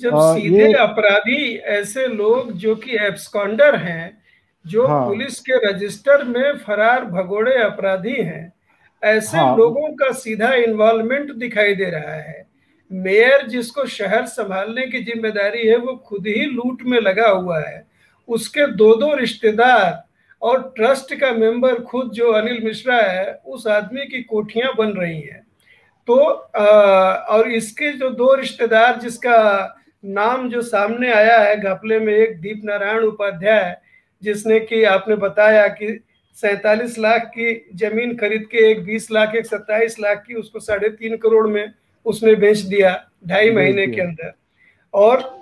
जब 0.00 0.14
आ, 0.14 0.34
सीधे 0.34 0.72
अपराधी 0.72 1.54
ऐसे 1.56 2.06
लोग 2.06 2.52
जो 2.52 2.74
कि 2.76 2.96
एब्सकॉन्डर 2.96 3.76
हैं 3.76 4.18
जो 4.64 4.86
हाँ, 4.86 5.06
पुलिस 5.06 5.40
के 5.40 5.56
रजिस्टर 5.68 6.24
में 6.24 6.56
फरार 6.58 7.04
भगोड़े 7.04 7.56
अपराधी 7.62 8.14
हैं 8.14 8.52
ऐसे 9.02 9.38
हाँ, 9.38 9.56
लोगों 9.56 9.88
का 9.94 10.10
सीधा 10.12 10.52
इन्वॉल्वमेंट 10.54 11.30
दिखाई 11.32 11.74
दे 11.74 11.90
रहा 11.90 12.14
है। 12.14 12.44
मेयर 12.90 13.46
जिसको 13.46 13.84
शहर 13.86 14.24
संभालने 14.26 14.86
की 14.86 15.02
ज़िम्मेदारी 15.04 15.66
है 15.66 15.76
वो 15.76 15.94
खुद 16.06 16.26
ही 16.26 16.44
लूट 16.46 16.82
में 16.82 16.98
लगा 17.00 17.28
हुआ 17.28 17.60
है। 17.60 17.86
उसके 18.28 18.66
दो 18.66 18.94
दो 18.94 19.14
रिश्तेदार 19.14 20.02
और 20.42 20.62
ट्रस्ट 20.76 21.14
का 21.14 21.30
मेंबर 21.32 21.80
खुद 21.82 22.10
जो 22.10 22.30
अनिल 22.32 22.62
मिश्रा 22.64 22.96
है 22.96 23.40
उस 23.46 23.66
आदमी 23.66 24.06
की 24.06 24.22
कोठियाँ 24.22 24.72
बन 24.78 24.92
रही 24.92 25.20
हैं। 25.20 25.44
तो 26.08 26.16
आ, 26.16 26.64
और 27.26 27.50
इसके 27.50 27.92
जो 27.92 28.10
दो 28.10 28.34
रिश्तेदार 28.34 28.98
जिसका 29.00 29.76
नाम 30.04 30.48
जो 30.50 30.62
सामने 30.62 31.12
आया 31.12 31.38
है 31.38 31.56
घपले 31.56 31.98
में 32.00 32.12
एक 32.14 32.40
दीप 32.40 32.60
नारायण 32.64 33.04
उपाध्याय 33.04 33.76
जिसने 34.22 34.60
कि 34.60 34.82
आपने 34.84 35.16
बताया 35.16 35.66
कि 35.68 35.86
सैतालीस 36.34 36.98
लाख 36.98 37.22
की 37.22 37.70
ज़मीन 37.74 38.16
खरीद 38.16 38.42
के 38.42 38.70
एक 38.70 38.84
बीस 38.84 39.10
लाख 39.10 39.34
एक 39.34 39.46
सत्ताईस 39.46 40.00
लाख 40.00 40.24
की 40.26 40.34
उसको 40.34 40.60
साढ़े 40.60 40.88
तीन 40.88 41.16
करोड़ 41.16 41.48
में 41.48 41.72
उसने 42.06 42.34
बेच 42.34 42.58
दिया 42.58 43.08
ढाई 43.26 43.50
महीने 43.50 43.86
के 43.86 44.00
अंदर। 44.00 44.32
और 44.94 45.40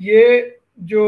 ये 0.00 0.58
जो 0.80 1.04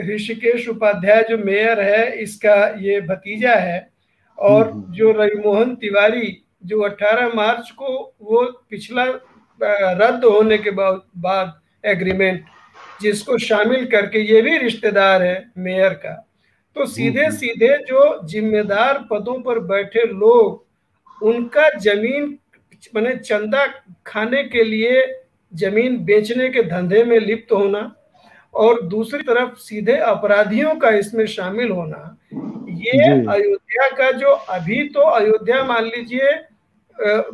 ऋषिकेश 0.00 0.68
उपाध्याय 0.68 1.22
जो 1.22 1.38
मेयर 1.38 1.80
है 1.80 2.18
इसका 2.18 2.66
ये 2.78 3.00
भतीजा 3.00 3.54
है। 3.54 3.92
और 4.38 4.70
हम्म, 4.70 4.82
हम्म। 4.82 4.92
जो 4.92 5.12
रविमोहन 5.12 5.74
तिवारी 5.74 6.42
जो 6.64 6.80
18 6.80 7.34
मार्च 7.34 7.70
को 7.70 8.16
वो 8.20 8.42
पिछला 8.70 9.04
रद्द 9.62 10.24
होने 10.24 10.58
के 10.58 10.70
बाद 10.70 11.60
एग्रीमेंट 11.84 12.44
जिसको 13.02 13.38
शामिल 13.38 13.86
करके 13.86 14.18
ये 14.18 14.42
भी 14.42 14.58
रिश्तेदार 14.58 15.22
है 15.22 15.50
मेयर 15.58 15.88
का। 15.88 16.28
तो 16.76 16.86
सीधे 16.86 17.30
सीधे 17.30 17.76
जो 17.84 18.02
जिम्मेदार 18.26 18.98
पदों 19.10 19.40
पर 19.42 19.58
बैठे 19.64 20.04
लोग 20.04 21.24
उनका 21.24 21.68
ज़मीन 21.78 22.38
मैंने 22.94 23.14
चंदा 23.16 23.66
खाने 24.06 24.42
के 24.44 24.62
लिए 24.64 25.02
ज़मीन 25.52 25.98
बेचने 26.04 26.48
के 26.48 26.62
धंधे 26.64 27.02
में 27.04 27.18
लिप्त 27.20 27.52
होना 27.52 27.82
और 28.54 28.82
दूसरी 28.84 29.22
तरफ़ 29.22 29.54
सीधे 29.58 29.96
अपराधियों 30.06 30.74
का 30.76 30.90
इसमें 30.96 31.26
शामिल 31.28 31.70
होना 31.70 32.00
ये 32.32 33.10
अयोध्या 33.28 33.88
का 33.90 34.10
जो 34.12 34.30
अभी 34.50 34.82
तो 34.88 35.00
अयोध्या 35.10 35.62
मान 35.64 35.84
लीजिए 35.86 36.34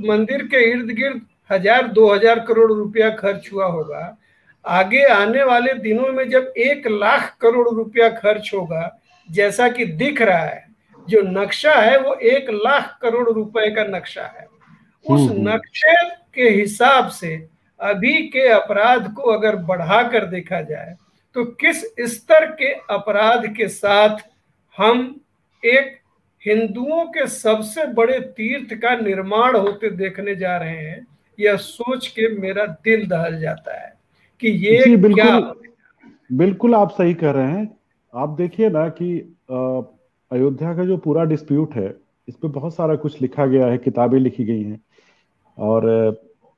मंदिर 0.09 0.42
के 0.46 0.62
इर्द 0.70 0.90
गिर्द 0.92 1.20
हज़ार 1.51 1.88
दो 1.90 2.09
हज़ार 2.09 2.40
करोड़ 2.48 2.72
रुपया 2.72 3.11
खर्च 3.16 3.51
हुआ 3.53 3.66
होगा 3.66 4.16
आगे 4.64 5.03
आने 5.11 5.42
वाले 5.44 5.72
दिनों 5.81 6.12
में 6.12 6.29
जब 6.31 6.53
एक 6.59 6.87
लाख 6.88 7.37
करोड़ 7.40 7.68
रुपया 7.68 8.09
खर्च 8.12 8.51
होगा 8.55 8.87
जैसा 9.31 9.69
कि 9.69 9.85
दिख 9.85 10.23
रहा 10.23 10.45
है 10.45 10.67
जो 11.09 11.23
नक्शा 11.23 11.73
है 11.73 11.99
वो 11.99 12.14
एक 12.14 12.51
लाख 12.51 12.99
करोड़ 13.03 13.31
रुपए 13.31 13.71
का 13.71 13.85
नक्शा 13.85 14.23
है। 14.23 14.47
उस 15.07 15.21
हम्म, 15.21 15.31
हम्म। 15.31 15.49
नक्शे 15.49 16.09
के 16.35 16.49
हिसाब 16.51 17.09
से 17.09 17.49
अभी 17.81 18.12
के 18.29 18.49
अपराध 18.49 19.12
को 19.12 19.23
अगर 19.23 19.57
बढ़ाकर 19.57 20.25
देखा 20.27 20.61
जाए 20.61 20.97
तो 21.35 21.45
किस 21.45 21.83
स्तर 22.01 22.47
के 22.47 22.73
अपराध 22.73 23.47
के 23.57 23.69
साथ 23.69 24.17
हम 24.79 25.21
एक 25.64 25.99
हिंदुओं 26.47 27.05
के 27.05 27.27
सबसे 27.27 27.87
बड़े 27.87 28.21
तीर्थ 28.21 28.75
का 28.75 28.97
निर्माण 28.97 29.57
होते 29.57 29.91
देखने 29.91 30.35
जा 30.35 30.57
रहे 30.57 30.77
हैं 30.77 31.07
यह 31.41 31.57
सोच 31.57 32.07
के 32.07 32.29
मेरा 32.29 32.67
दिल 32.67 33.07
दहल 33.07 33.41
जाता 33.41 33.81
है 33.81 33.93
कि 34.41 34.49
ये 34.49 34.97
बिल्कुल, 34.97 35.14
क्या 35.14 35.53
बिल्कुल 36.33 36.75
आप 36.75 36.91
सही 36.91 37.14
कह 37.14 37.31
रहे 37.31 37.51
हैं। 37.51 37.78
आप 38.14 38.29
देखिए 38.31 38.68
ना 38.71 38.88
कि 38.90 39.16
अयोध्या 39.51 40.75
का 40.77 40.85
जो 40.85 40.97
पूरा 40.97 41.25
डिस्प्यूट 41.25 41.75
है, 41.75 41.88
इस 42.29 42.35
पर 42.35 42.49
बहुत 42.49 42.75
सारा 42.75 42.94
कुछ 42.97 43.21
लिखा 43.23 43.47
गया 43.47 43.66
है, 43.66 43.79
किताबें 43.79 44.18
लिखी 44.18 44.44
गई 44.44 44.62
हैं। 44.62 44.81
और 45.59 45.87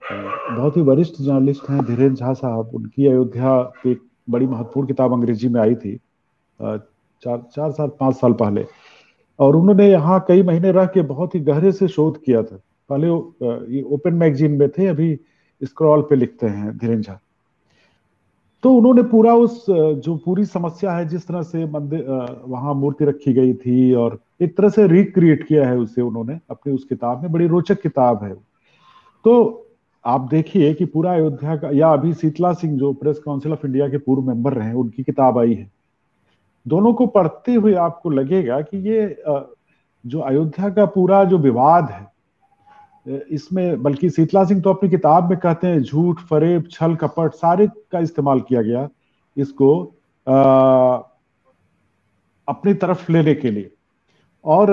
बहुत 0.02 0.76
ही 0.76 0.82
वरिष्ठ 0.82 1.20
जर्नलिस्ट 1.22 1.68
हैं, 1.70 1.84
धीरेन्द्र 1.84 2.14
झा 2.16 2.32
साहब, 2.32 2.70
उनकी 2.74 3.06
अयोध्या 3.06 3.58
पे 3.84 3.96
बड़ी 4.30 4.46
महत्वपूर्ण 4.46 4.86
किताब 4.86 5.12
अंग्रेज़ी 5.12 5.48
में 5.48 5.60
आई 5.60 5.74
थी 5.74 5.96
चार 6.60 7.42
चार 7.54 7.70
साल, 7.70 7.88
पाँच 8.00 8.14
साल 8.16 8.32
पहले। 8.32 8.64
और 9.38 9.56
उन्होंने 9.56 9.88
यहाँ 9.90 10.24
कई 10.28 10.42
महीने 10.42 10.70
रह 10.72 10.86
के 10.86 11.02
बहुत 11.02 11.34
ही 11.34 11.40
गहरे 11.40 11.72
से 11.72 11.88
शोध 11.88 12.22
किया 12.24 12.42
था। 12.42 12.60
पहले 12.90 13.08
ये 13.76 13.82
ओपन 13.84 14.14
मैगजीन 14.14 14.52
में 14.52 14.68
थे, 14.68 14.86
अभी 14.86 15.18
स्क्रॉल 15.62 16.02
पे 16.02 16.16
लिखते 16.16 16.46
हैं 16.46 16.76
धीरेन्द्र 16.78 17.06
झा। 17.06 17.18
तो 18.64 18.72
उन्होंने 18.74 19.02
पूरा 19.02 19.34
उस 19.34 19.64
जो 19.68 20.16
पूरी 20.24 20.44
समस्या 20.44 20.92
है, 20.92 21.06
जिस 21.08 21.26
तरह 21.26 21.42
से 21.42 21.64
मंदिर 21.66 22.04
वहाँ 22.44 22.74
मूर्ति 22.74 23.04
रखी 23.04 23.32
गई 23.32 23.54
थी 23.54 23.92
और 23.94 24.18
एक 24.40 24.56
तरह 24.56 24.68
से 24.68 24.86
रिक्रिएट 24.86 25.46
किया 25.46 25.68
है 25.68 25.76
उसे 25.78 26.02
उन्होंने, 26.02 26.38
अपनी 26.50 26.72
उस 26.72 26.84
किताब 26.84 27.22
में, 27.22 27.32
बड़ी 27.32 27.46
रोचक 27.46 27.80
किताब 27.82 28.24
है 28.24 28.34
तो 29.24 29.66
आप 30.04 30.28
देखिए 30.30 30.72
कि 30.74 30.84
पूरा 30.84 31.12
अयोध्या 31.12 31.56
का, 31.56 31.70
या 31.70 31.92
अभी 31.92 32.12
शीतला 32.14 32.52
सिंह 32.52 32.78
जो 32.78 32.92
प्रेस 32.92 33.18
काउंसिल 33.18 33.52
ऑफ़ 33.52 33.66
इंडिया 33.66 33.88
के 33.88 33.98
पूर्व 33.98 34.22
मेंबर 34.22 34.52
रहे 34.52 34.72
उनकी 34.74 35.02
किताब 35.02 35.38
आई 35.38 35.54
है। 35.54 35.70
दोनों 36.66 36.92
को 36.94 37.06
पढ़ते 37.08 37.54
हुए 37.54 37.74
आपको 37.78 38.10
लगेगा 38.10 38.60
कि 38.60 38.78
ये 38.88 39.22
जो 40.04 40.20
अयोध्या 40.20 40.68
का 40.70 40.84
पूरा 40.86 41.22
जो 41.24 41.38
विवाद 41.38 41.90
है 41.90 42.06
इसमें 43.06 43.82
बल्कि 43.82 44.10
शीतला 44.10 44.44
सिंह 44.44 44.60
तो 44.60 44.70
अपनी 44.70 44.90
किताब 44.90 45.30
में 45.30 45.38
कहते 45.38 45.66
हैं 45.66 45.82
झूठ 45.82 46.20
फरेब 46.20 46.68
छल 46.70 46.94
कपट 46.94 47.34
सारे 47.34 47.66
का 47.92 47.98
इस्तेमाल 47.98 48.40
किया 48.40 48.62
गया 48.62 48.88
इसको 49.36 49.94
आ, 50.28 51.02
अपनी 52.48 52.74
तरफ़ 52.74 53.12
लेने 53.12 53.34
के 53.34 53.50
लिए। 53.50 53.70
और 54.44 54.70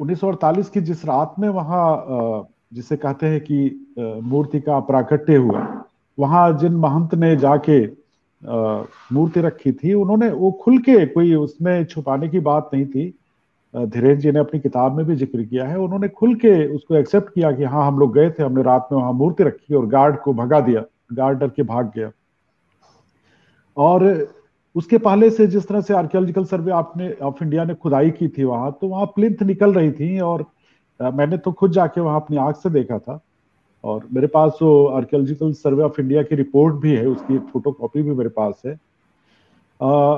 1948 0.00 0.68
की 0.68 0.80
जिस 0.80 1.04
रात 1.04 1.34
में 1.38 1.48
वहाँ 1.48 2.48
जिसे 2.72 2.96
कहते 2.96 3.26
हैं 3.26 3.40
कि 3.40 3.86
मूर्ति 3.98 4.60
का 4.60 4.80
प्राकट्य 4.80 5.36
हुआ 5.36 5.84
वहाँ 6.18 6.58
जिन 6.58 6.72
महंत 6.72 7.14
ने 7.14 7.36
जाके 7.36 7.86
मूर्ति 9.14 9.40
रखी 9.40 9.72
थी 9.72 9.92
उन्होंने 9.94 10.28
वो 10.30 10.50
खुल 10.52 10.78
के 10.78 11.06
कोई 11.06 11.34
उसमें 11.34 11.84
छुपाने 11.84 12.28
की 12.28 12.40
बात 12.40 12.70
नहीं 12.74 12.86
थी 12.86 13.17
धीरेन्द्र 13.74 14.20
जी 14.20 14.30
ने 14.32 14.38
अपनी 14.38 14.60
किताब 14.60 14.96
में 14.96 15.04
भी 15.06 15.14
ज़िक्र 15.16 15.42
किया 15.42 15.66
है। 15.66 15.78
उन्होंने 15.78 16.08
खुल 16.10 16.34
के 16.36 16.52
उसको 16.66 16.94
एक्सेप्ट 16.96 17.32
किया 17.34 17.50
कि 17.52 17.64
हाँ 17.64 17.86
हम 17.86 17.98
लोग 17.98 18.14
गए 18.14 18.30
थे 18.30 18.42
हमने 18.42 18.62
रात 18.62 18.88
में 18.92 18.98
वहाँ 18.98 19.12
मूर्ति 19.12 19.44
रखी 19.44 19.74
और 19.74 19.86
गार्ड 19.86 20.18
को 20.20 20.34
भगा 20.34 20.60
दिया 20.60 20.84
गार्ड 21.12 21.38
डर 21.38 21.48
के 21.48 21.62
भाग 21.64 21.92
गया। 21.96 22.10
और 23.76 24.06
उसके 24.74 24.98
पहले 24.98 25.30
से 25.30 25.46
जिस 25.46 25.68
तरह 25.68 25.80
से 25.80 25.94
आर्कियोलॉजिकल 25.94 26.44
सर्वे 26.44 26.72
आपने 26.72 27.10
ऑफ़ 27.22 27.42
इंडिया 27.44 27.64
ने 27.64 27.74
खुदाई 27.74 28.10
की 28.10 28.28
थी 28.28 28.44
वहाँ 28.44 28.70
तो 28.80 28.88
वहाँ 28.88 29.06
प्लिंथ 29.06 29.42
निकल 29.42 29.72
रही 29.74 29.90
थी 29.92 30.18
और 30.20 30.44
मैंने 31.00 31.38
तो 31.38 31.52
खुद 31.52 31.72
जाके 31.72 32.00
वहाँ 32.00 32.20
अपनी 32.20 32.36
आँख 32.36 32.56
से 32.56 32.70
देखा 32.70 32.98
था। 32.98 33.20
और 33.84 34.06
मेरे 34.12 34.26
पास 34.26 34.58
वो 34.62 34.86
आर्कियोलॉजिकल 34.86 35.52
सर्वे 35.54 35.82
ऑफ़ 35.82 36.00
इंडिया 36.00 36.22
की 36.22 36.36
रिपोर्ट 36.36 36.74
भी 36.74 36.94
है 36.96 37.06
उसकी 37.06 37.38
फ़ोटो 37.38 37.72
कॉपी 37.72 38.02
भी 38.02 38.10
मेरे 38.10 38.30
पास 38.30 38.62
है। 38.66 38.72
आ, 38.72 40.16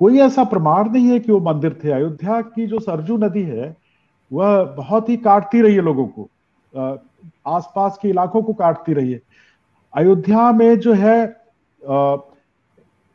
कोई 0.00 0.18
ऐसा 0.18 0.44
प्रमाण 0.44 0.88
नहीं 0.90 1.06
है 1.06 1.18
कि 1.20 1.32
वो 1.32 1.40
मंदिर 1.42 1.78
थे। 1.84 1.90
अयोध्या 1.90 2.40
की 2.42 2.66
जो 2.66 2.78
सरजू 2.78 3.16
नदी 3.16 3.42
है, 3.42 3.76
वह 4.30 4.62
बहुत 4.76 5.08
ही 5.08 5.16
काटती 5.16 5.60
रही 5.60 5.74
है 5.74 5.82
लोगों 5.82 6.06
को। 6.08 6.28
आसपास 7.46 7.98
के 8.02 8.08
इलाकों 8.08 8.42
को 8.42 8.52
काटती 8.52 8.92
रही 8.92 9.12
है। 9.12 9.20
अयोध्या 9.92 10.50
में 10.52 10.78
जो 10.78 10.94
है 10.94 11.26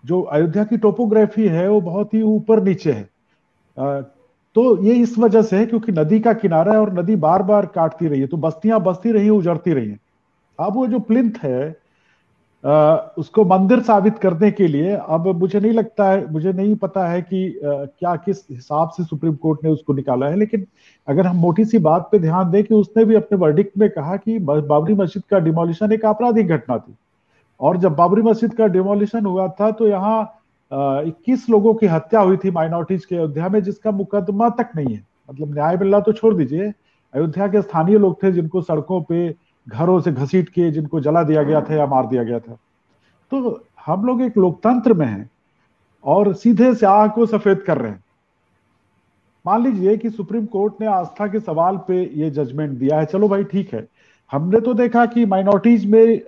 जो 0.04 0.22
अयोध्या 0.22 0.64
की 0.64 0.78
टोपोग्राफी 0.78 1.48
है, 1.48 1.68
वो 1.70 1.82
बहुत 1.82 2.14
ही 2.14 2.22
ऊपर 2.22 2.64
नीचे 2.64 2.92
है। 2.92 3.10
तो 4.56 4.84
ये 4.84 4.94
इस 4.94 5.18
वजह 5.20 5.42
से 5.42 5.58
है 5.58 5.66
क्योंकि 5.66 5.92
नदी 5.92 6.20
का 6.20 6.34
किनारा 6.34 6.74
है 6.74 6.80
और 6.80 6.94
नदी 6.94 7.16
बार 7.16 7.44
बार 7.44 7.66
काटती 7.66 8.08
रही 8.08 8.22
है। 8.22 8.28
तो 8.28 8.38
बस्तियाँ 8.38 8.80
बसती 8.82 9.12
रही 9.12 9.30
उजड़ती 9.30 9.74
रही 9.74 9.90
है। 9.90 10.00
अब 10.60 10.74
वो 10.76 10.88
जो 10.88 11.00
प्लिंथ 11.00 11.32
है 11.44 11.76
उसको 12.64 13.44
मंदिर 13.46 13.80
साबित 13.82 14.18
करने 14.20 14.50
के 14.52 14.68
लिए 14.68 14.96
अब 14.96 15.28
मुझे 15.36 15.60
नहीं 15.60 15.72
लगता 15.74 16.10
है, 16.10 16.32
मुझे 16.32 16.52
नहीं 16.54 16.76
पता 16.76 17.08
है 17.08 17.22
कि 17.22 17.60
क्या 17.64 18.16
किस 18.16 18.44
हिसाब 18.50 18.90
से 18.90 19.04
सुप्रीम 19.04 19.36
कोर्ट 19.36 19.64
ने 19.64 19.70
उसको 19.70 19.94
निकाला 19.94 20.28
है, 20.28 20.36
लेकिन 20.36 20.66
अगर 21.08 21.28
हम 21.28 21.38
मोटी 21.38 21.66
सी 21.66 21.78
बात 21.80 22.10
पे 22.12 22.20
ध्यान 22.20 22.52
दें 22.52 22.64
कि 22.64 22.74
उसने 22.76 23.06
भी 23.06 23.16
अपने 23.16 23.38
वर्डिक्ट 23.38 23.78
में 23.78 23.90
कहा 23.90 24.16
कि 24.18 24.38
बाबरी 24.40 24.94
मस्जिद 24.96 25.24
का 25.30 25.40
डिमोलिशन 25.40 25.94
एक 25.94 26.06
आपराधिक 26.06 26.48
घटना 26.48 26.78
थी। 26.78 26.96
और 27.60 27.78
जब 27.78 27.96
बाबरी 27.96 28.22
मस्जिद 28.22 28.54
का 28.54 28.68
डिमोलिशन 28.68 29.26
हुआ 29.26 29.48
था 29.52 29.72
तो 29.72 29.88
यहाँ 29.88 30.22
इक्कीस 30.72 31.50
लोगों 31.50 31.74
की 31.74 31.86
हत्या 31.88 32.20
हुई 32.22 32.38
थी 32.38 32.52
माइनॉरिटीज 32.52 33.06
के 33.06 33.16
अयोध्या 33.16 33.48
में, 33.50 33.62
जिसका 33.64 33.92
मुकदमा 33.92 34.50
तक 34.52 34.70
नहीं 34.76 34.96
है। 34.96 35.06
मतलब 35.30 35.54
न्याय 35.54 35.78
मिलना 35.78 36.00
तो 36.00 36.12
छोड़ 36.14 36.34
दीजिए। 36.36 36.72
अयोध्या 37.14 37.48
के 37.48 37.62
स्थानीय 37.62 37.98
लोग 37.98 38.24
थे 38.24 38.32
जिनको 38.32 38.62
सड़कों 38.62 39.02
पे 39.04 39.30
घरों 39.70 40.00
से 40.02 40.12
घसीट 40.12 40.50
के 40.50 40.70
जिनको 40.72 41.00
जला 41.00 41.24
दिया 41.24 41.44
गया 41.44 41.62
था 41.62 41.76
या 41.76 41.86
मार 41.88 42.08
दिया 42.08 42.24
गया 42.24 42.40
था। 42.40 42.58
तो 43.32 43.64
हम 43.86 44.06
लोग 44.06 44.22
एक 44.22 44.38
लोकतंत्र 44.38 44.94
में 44.94 45.06
हैं 45.06 45.30
और 46.04 46.34
सीधे 46.36 46.74
से 46.76 46.86
आह 46.86 47.08
को 47.08 47.26
सफ़ेद 47.26 47.62
कर 47.62 47.78
रहे 47.78 47.92
हैं। 47.92 48.04
मान 49.46 49.64
लीजिए 49.64 49.96
कि 49.98 50.10
सुप्रीम 50.10 50.46
कोर्ट 50.48 50.82
ने 50.82 50.88
आस्था 50.88 51.28
के 51.28 51.40
सवाल 51.40 51.78
पे 51.88 52.02
ये 52.16 52.30
जजमेंट 52.30 52.78
दिया 52.80 53.00
है। 53.00 53.06
चलो 53.06 53.28
भाई, 53.28 53.44
ठीक 53.44 53.74
है। 53.74 53.88
हमने 54.32 54.60
तो 54.62 54.74
देखा 54.74 55.06
कि 55.06 55.26
माइनॉरिटीज 55.26 55.86
में 55.86 56.22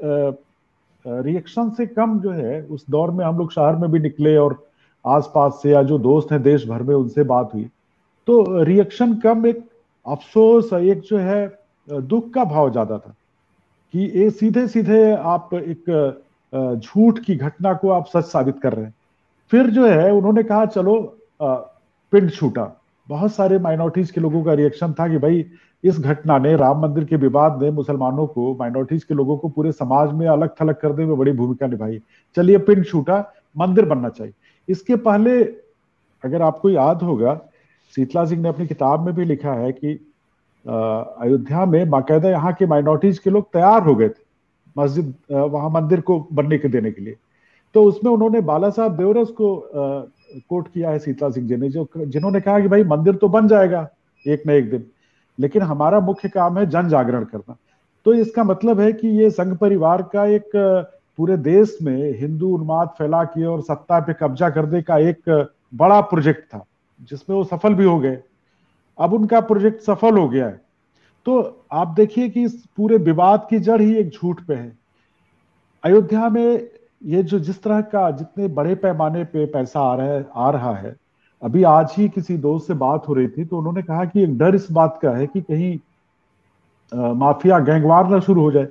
रिएक्शन 1.05 1.69
से 1.69 1.85
कम 1.87 2.19
जो 2.19 2.31
है, 2.31 2.61
उस 2.61 2.85
दौर 2.89 3.11
में 3.11 3.23
हम 3.25 3.37
लोग 3.37 3.51
शहर 3.51 3.75
में 3.75 3.91
भी 3.91 3.99
निकले 3.99 4.35
और 4.37 4.57
आसपास 5.05 5.59
से 5.63 5.69
या 5.71 5.81
जो 5.83 5.97
दोस्त 5.99 6.31
हैं 6.31 6.41
देश 6.43 6.67
भर 6.67 6.83
में, 6.83 6.93
उनसे 6.95 7.23
बात 7.25 7.53
हुई। 7.53 7.63
तो 8.27 8.63
रिएक्शन 8.63 9.13
कम 9.15 9.45
एक 9.47 9.63
अफसोस, 10.05 10.73
एक 10.73 10.99
जो 11.01 11.17
है, 11.17 11.59
दुख 11.87 12.29
का 12.33 12.43
भाव 12.45 12.71
ज़्यादा 12.71 12.97
था। 12.97 13.13
कि 13.93 13.99
ये 13.99 14.29
सीधे 14.29 14.67
सीधे 14.67 15.11
आप 15.11 15.53
एक 15.53 16.81
झूठ 16.83 17.19
की 17.19 17.35
घटना 17.35 17.73
को 17.73 17.89
आप 17.89 18.05
सच 18.07 18.25
साबित 18.25 18.59
कर 18.59 18.73
रहे 18.73 18.85
हैं। 18.85 18.93
फिर 19.51 19.67
जो 19.67 19.85
है, 19.85 20.11
उन्होंने 20.11 20.43
कहा, 20.43 20.65
चलो 20.65 21.17
पिंड 21.41 22.31
छूटा। 22.31 22.81
बहुत 23.09 23.33
सारे 23.33 23.59
माइनॉरिटीज 23.59 24.11
के 24.11 24.21
लोगों 24.21 24.43
का 24.43 24.53
रिएक्शन 24.53 24.93
था 24.93 25.07
कि 25.07 25.17
भाई, 25.17 25.45
इस 25.83 25.99
घटना 25.99 26.37
ने, 26.37 26.55
राम 26.55 26.81
मंदिर 26.81 27.05
के 27.05 27.15
विवाद 27.15 27.63
ने 27.63 27.71
मुसलमानों 27.71 28.27
को 28.27 28.55
माइनॉरिटीज 28.59 29.03
के 29.03 29.13
लोगों 29.13 29.37
को 29.37 29.49
पूरे 29.49 29.71
समाज 29.71 30.11
में 30.11 30.27
अलग 30.27 30.49
थलग 30.61 30.75
करने 30.75 31.05
में 31.05 31.17
बड़ी 31.17 31.31
भूमिका 31.31 31.67
निभाई। 31.67 32.01
चलिए, 32.35 32.57
पिंड 32.57 32.85
छूटा, 32.85 33.33
मंदिर 33.57 33.85
बनना 33.85 34.09
चाहिए। 34.09 34.33
इसके 34.69 34.95
पहले, 34.95 35.43
अगर 36.23 36.41
आपको 36.41 36.69
याद 36.69 37.01
होगा, 37.01 37.39
शीतला 37.95 38.25
सिंह 38.25 38.41
ने 38.41 38.49
अपनी 38.49 38.67
किताब 38.67 39.05
में 39.05 39.15
भी 39.15 39.25
लिखा 39.25 39.53
है 39.53 39.71
कि 39.71 40.10
अयोध्या 40.65 41.65
में 41.65 41.89
बाकायदा 41.89 42.29
यहाँ 42.29 42.53
के 42.53 42.65
माइनॉरिटीज 42.65 43.19
के 43.19 43.29
लोग 43.29 43.51
तैयार 43.53 43.83
हो 43.83 43.95
गए 43.95 44.09
थे, 44.09 44.23
मस्जिद 44.75 45.13
वहाँ 45.31 45.69
मंदिर 45.71 46.01
को 46.01 46.19
बनने 46.33 46.57
के, 46.57 46.67
देने 46.67 46.91
के 46.91 47.01
लिए। 47.01 47.15
तो 47.75 47.83
उसमें 47.83 48.11
उन्होंने 48.11 48.41
बाला 48.43 48.69
साहब 48.69 48.97
देवरस 48.97 49.29
को 49.31 49.55
कोट 50.49 50.67
किया 50.67 50.89
है 50.89 50.99
शीतला 50.99 51.29
सिंह 51.29 51.47
जी 51.47 51.57
ने, 51.57 51.69
जो 51.69 51.87
जिन्होंने 51.97 52.41
कहा 52.41 52.59
कि 52.59 52.67
भाई 52.67 52.83
मंदिर 52.85 53.15
तो 53.15 53.29
बन 53.29 53.47
जाएगा 53.47 53.87
एक 54.25 54.43
न 54.47 54.51
एक 54.51 54.69
दिन, 54.71 54.85
लेकिन 55.37 55.61
हमारा 55.63 55.99
मुख्य 56.01 56.29
काम 56.29 56.57
है 56.57 56.65
जन 56.69 56.89
जागरण 56.89 57.23
करना। 57.25 57.57
तो 58.05 58.13
इसका 58.13 58.43
मतलब 58.43 58.79
है 58.79 58.91
कि 58.93 59.07
ये 59.19 59.29
संघ 59.31 59.55
परिवार 59.57 60.01
का 60.13 60.25
एक, 60.27 60.49
पूरे 61.17 61.37
देश 61.39 61.77
में 61.81 62.19
हिंदू 62.19 62.49
उन्माद 62.49 62.89
फैला 62.97 63.23
के 63.25 63.45
और 63.45 63.61
सत्ता 63.61 63.99
पे 63.99 64.13
कब्जा 64.13 64.49
करने 64.49 64.81
का 64.81 64.97
एक 64.99 65.49
बड़ा 65.73 65.99
प्रोजेक्ट 66.03 66.43
था, 66.43 66.65
जिसमें 67.01 67.35
वो 67.35 67.43
सफल 67.45 67.73
भी 67.73 67.85
हो 67.85 67.99
गए। 67.99 68.17
अब 68.97 69.13
उनका 69.13 69.39
प्रोजेक्ट 69.41 69.81
सफल 69.81 70.17
हो 70.17 70.27
गया 70.29 70.45
है। 70.45 70.59
तो 71.25 71.65
आप 71.71 71.87
देखिए 71.87 72.29
कि 72.29 72.43
इस 72.43 72.63
पूरे 72.77 72.97
विवाद 72.97 73.47
की 73.49 73.59
जड़ 73.59 73.81
ही 73.81 73.95
एक 73.95 74.09
झूठ 74.09 74.41
पे 74.41 74.53
है। 74.53 74.77
अयोध्या 75.83 76.29
में 76.29 76.67
ये 77.05 77.23
जो 77.23 77.39
जिस 77.39 77.61
तरह 77.63 77.81
का 77.81 78.09
जितने 78.11 78.47
बड़े 78.47 78.75
पैमाने 78.75 79.23
पे 79.23 79.45
पैसा 79.45 79.81
आ 79.81 79.95
रहा 79.95 80.07
है 80.07 80.25
आ 80.35 80.49
रहा 80.49 80.73
है 80.73 80.95
अभी 81.41 81.63
आज 81.63 81.93
ही 81.97 82.07
किसी 82.09 82.37
दोस्त 82.37 82.67
से 82.67 82.73
बात 82.73 83.07
हो 83.07 83.13
रही 83.13 83.27
थी 83.27 83.45
तो 83.45 83.57
उन्होंने 83.57 83.81
कहा 83.81 84.05
कि 84.05 84.23
एक 84.23 84.37
डर 84.37 84.55
इस 84.55 84.67
बात 84.71 84.99
का 85.01 85.11
है 85.11 85.27
कि 85.27 85.41
कहीं 85.41 85.77
आ, 86.91 87.13
माफिया 87.13 87.59
गैंगवार 87.59 88.09
ना 88.09 88.19
शुरू 88.19 88.41
हो 88.41 88.51
जाए। 88.51 88.67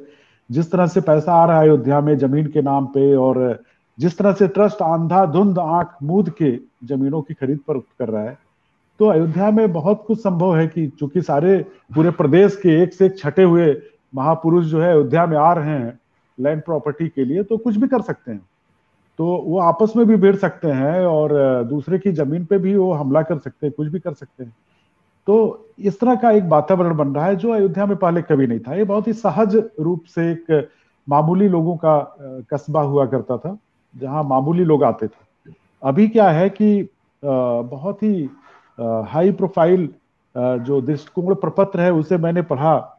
जिस 0.51 0.71
तरह 0.73 0.87
से 0.87 1.01
पैसा 1.01 1.35
आ 1.35 1.45
रहा 1.45 1.61
है 1.61 1.69
अयोध्या 1.69 2.01
में 2.01 2.17
ज़मीन 2.19 2.47
के 2.47 2.63
नाम 2.63 2.87
पे 2.87 3.15
और 3.17 3.63
जिस 3.99 4.19
तरह 4.19 4.33
से 4.33 4.49
ट्रस्ट 4.49 4.83
आंधा 4.83 5.25
धुंध 5.27 5.59
आँख 5.59 5.97
मूद 6.03 6.31
के 6.31 6.51
जमीनों 6.85 7.23
की 7.23 7.35
खरीद 7.35 7.59
पर 7.69 7.79
कर 7.79 8.09
रहा 8.09 8.23
है 8.23 8.39
तो 9.01 9.07
अयोध्या 9.07 9.51
में 9.51 9.73
बहुत 9.73 10.03
कुछ 10.07 10.19
संभव 10.19 10.57
है 10.57 10.67
कि 10.67 10.87
चूँकि 10.89 11.21
सारे 11.23 11.57
पूरे 11.95 12.11
प्रदेश 12.11 12.57
के 12.63 12.71
एक 12.83 12.93
से 12.95 13.07
एक 13.07 13.19
छठे 13.19 13.43
हुए 13.43 13.67
महापुरुष 14.15 14.65
जो 14.65 14.81
है 14.81 14.91
अयोध्या 14.91 15.25
में 15.27 15.37
आ 15.39 15.53
रहे 15.53 15.71
हैं 15.71 15.99
लैंड 16.39 16.63
प्रॉपर्टी 16.63 17.09
के 17.09 17.25
लिए 17.25 17.43
तो 17.43 17.57
कुछ 17.57 17.77
भी 17.77 17.89
कर 17.89 18.03
सकते 18.03 18.31
हैं। 18.33 18.41
तो 19.19 19.27
वो 19.47 19.59
आपस 19.61 19.93
में 19.97 20.07
भी 20.07 20.17
भिड़ 20.17 20.35
सकते 20.37 20.69
हैं 20.71 21.05
और 21.07 21.33
दूसरे 21.69 21.99
की 21.99 22.13
ज़मीन 22.13 22.45
पे 22.45 22.59
भी 22.59 22.75
वो 22.77 22.93
हमला 22.93 23.23
कर 23.23 23.39
सकते 23.39 23.67
हैं, 23.67 23.73
कुछ 23.77 23.89
भी 23.89 24.01
कर 24.01 24.13
सकते 24.13 24.45
हैं। 24.45 24.55
तो 25.27 25.67
इस 25.79 25.99
तरह 26.01 26.15
का 26.15 26.31
एक 26.31 26.45
वातावरण 26.49 26.97
बन 26.97 27.15
रहा 27.15 27.27
है 27.27 27.37
जो 27.37 27.53
अयोध्या 27.53 27.87
में 27.87 27.97
पहले 27.97 28.23
कभी 28.23 28.47
नहीं 28.47 28.61
था। 28.61 28.75
ये 28.75 28.85
बहुत 28.85 29.09
ही 29.09 29.13
सहज 29.15 29.57
रूप 29.81 30.05
से 30.15 30.31
एक 30.33 30.69
मामूली 31.09 31.49
लोगों 31.49 31.77
का 31.77 31.99
कस्बा 32.53 32.83
हुआ 32.83 33.07
करता 33.07 33.37
था, 33.37 33.57
जहाँ 33.95 34.25
मामूली 34.25 34.65
लोग 34.65 34.85
आते 34.85 35.07
थे। 35.07 35.53
अभी 35.83 36.09
क्या 36.09 36.29
है 36.31 36.49
कि 36.51 36.89
बहुत 37.23 38.03
ही 38.03 38.29
हाई 38.81 39.33
प्रोफ़ाइल 39.33 39.89
जो 40.35 40.81
दृष्टिकोण 40.81 41.35
प्रपत्र 41.35 41.81
है, 41.81 41.93
उसे 41.93 42.17
मैंने 42.19 42.43
पढ़ा। 42.43 42.97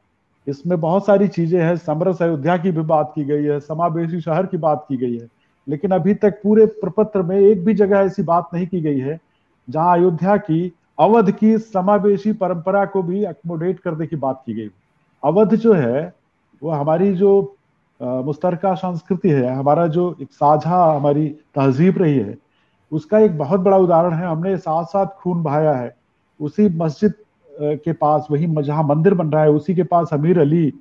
इसमें 0.47 0.79
बहुत 0.81 1.05
सारी 1.05 1.27
चीज़ें 1.27 1.61
हैं। 1.61 1.75
समरस 1.77 2.21
अयोध्या 2.21 2.57
की 2.57 2.71
भी 2.71 2.81
बात 2.83 3.11
की 3.15 3.23
गई 3.23 3.43
है, 3.43 3.59
समावेशी 3.59 4.21
शहर 4.21 4.45
की 4.45 4.57
बात 4.57 4.85
की 4.89 4.97
गई 4.97 5.17
है। 5.17 5.27
लेकिन 5.67 5.91
अभी 5.91 6.13
तक 6.13 6.39
पूरे 6.43 6.65
प्रपत्र 6.65 7.21
में 7.21 7.37
एक 7.37 7.63
भी 7.65 7.73
जगह 7.73 7.99
ऐसी 7.99 8.23
बात 8.23 8.49
नहीं 8.53 8.67
की 8.67 8.81
गई 8.81 8.99
है, 8.99 9.19
जहाँ 9.67 9.97
अयोध्या 9.97 10.37
की 10.39 10.71
अवध 10.99 11.31
की 11.31 11.57
समावेशी 11.57 12.31
परंपरा 12.33 12.85
को 12.85 13.01
भी 13.03 13.23
अकोमोडेट 13.23 13.79
करने 13.79 14.07
की 14.07 14.15
बात 14.15 14.41
की 14.45 14.53
गई 14.53 14.69
अवध 15.23 15.55
जो 15.55 15.73
है, 15.73 16.13
वो 16.61 16.69
हमारी 16.71 17.13
जो 17.13 17.55
मुश्तरका 17.99 18.73
संस्कृति 18.75 19.29
है, 19.29 19.55
हमारा 19.55 19.87
जो 19.87 20.15
एक 20.21 20.31
साझा 20.31 20.83
हमारी 20.85 21.27
तहजीब 21.55 21.97
रही 21.97 22.17
है 22.17 22.37
उसका 22.91 23.19
एक 23.19 23.37
बहुत 23.37 23.59
बड़ा 23.59 23.77
उदाहरण 23.77 24.13
है, 24.13 24.27
हमने 24.27 24.55
साथ 24.57 24.85
साथ 24.85 25.05
खून 25.17 25.43
बहाया 25.43 25.73
है। 25.73 25.95
उसी 26.39 26.67
मस्जिद 26.77 27.13
के 27.53 27.93
पास, 27.93 28.27
वही 28.31 28.47
जहाँ 28.57 28.83
मंदिर 28.83 29.13
बन 29.13 29.27
रहा 29.27 29.43
है, 29.43 29.49
उसी 29.51 29.75
के 29.75 29.83
पास 29.83 30.09
अमीर 30.13 30.39
अली 30.39 30.71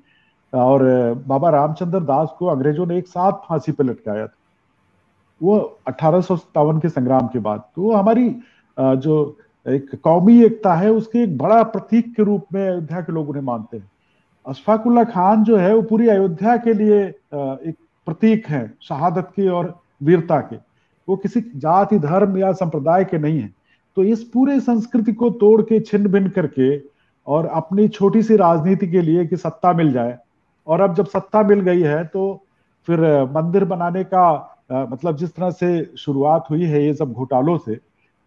और 0.52 0.82
बाबा 1.26 1.50
रामचंद्र 1.50 2.00
दास 2.00 2.34
को 2.38 2.46
अंग्रेज़ों 2.46 2.86
ने 2.86 2.98
एक 2.98 3.08
साथ 3.08 3.32
फांसी 3.48 3.72
पर 3.72 3.84
लटकाया 3.84 4.26
था। 4.26 4.34
वो 5.40 5.58
अठारह 5.88 6.20
सौ 6.20 6.36
सत्तावन 6.36 6.78
के 6.80 6.88
संग्राम 6.88 7.26
के 7.26 7.38
बाद। 7.38 7.60
तो 7.76 7.82
वो 7.82 7.94
हमारी 7.94 8.28
जो 8.76 9.36
एक 9.66 9.90
कौमी 10.04 10.42
एकता 10.44 10.74
है, 10.74 10.90
उसके 10.90 11.22
एक 11.22 11.36
बड़ा 11.38 11.62
प्रतीक 11.64 12.14
के 12.14 12.22
रूप 12.22 12.46
में 12.54 12.66
अयोध्या 12.68 13.00
के 13.00 13.12
लोग 13.12 13.28
उन्हें 13.28 13.42
मानते 13.42 13.76
हैं। 13.76 13.90
अशफाकुल्ला 14.46 15.04
खान 15.04 15.44
जो 15.44 15.56
है, 15.56 15.74
वो 15.74 15.82
पूरी 15.82 16.08
अयोध्या 16.08 16.56
के 16.56 16.74
लिए 16.74 17.02
एक 17.02 17.74
प्रतीक 18.06 18.46
है, 18.46 18.72
शहादत 18.82 19.32
के 19.36 19.48
और 19.48 19.74
वीरता 20.02 20.40
के। 20.42 20.56
वो 21.10 21.16
किसी 21.18 21.40
जाति, 21.56 21.98
धर्म 22.00 22.36
या 22.38 22.52
संप्रदाय 22.54 23.04
के 23.04 23.18
नहीं 23.18 23.38
है। 23.40 23.50
तो 23.96 24.02
इस 24.04 24.22
पूरे 24.24 24.58
संस्कृति 24.62 25.12
को 25.12 25.30
तोड़ 25.38 25.60
के 25.62 25.80
छिन्न 25.80 26.08
भिन्न 26.08 26.28
करके 26.30 26.76
और 27.26 27.46
अपनी 27.48 27.86
छोटी 27.90 28.22
सी 28.22 28.36
राजनीति 28.38 28.86
के 28.88 29.00
लिए 29.02 29.26
कि 29.26 29.36
सत्ता 29.38 29.72
मिल 29.72 29.92
जाए। 29.92 30.16
और 30.66 30.80
अब 30.80 30.94
जब 30.94 31.06
सत्ता 31.08 31.42
मिल 31.44 31.60
गई 31.62 31.80
है 31.82 32.04
तो 32.06 32.22
फिर 32.88 33.00
मंदिर 33.32 33.64
बनाने 33.66 34.04
का 34.04 34.26
मतलब 34.72 35.16
जिस 35.16 35.34
तरह 35.34 35.50
से 35.52 35.68
शुरुआत 35.98 36.44
हुई 36.50 36.64
है 36.64 36.84
ये 36.84 36.94
सब 36.94 37.12
घोटालों 37.12 37.56
से, 37.58 37.78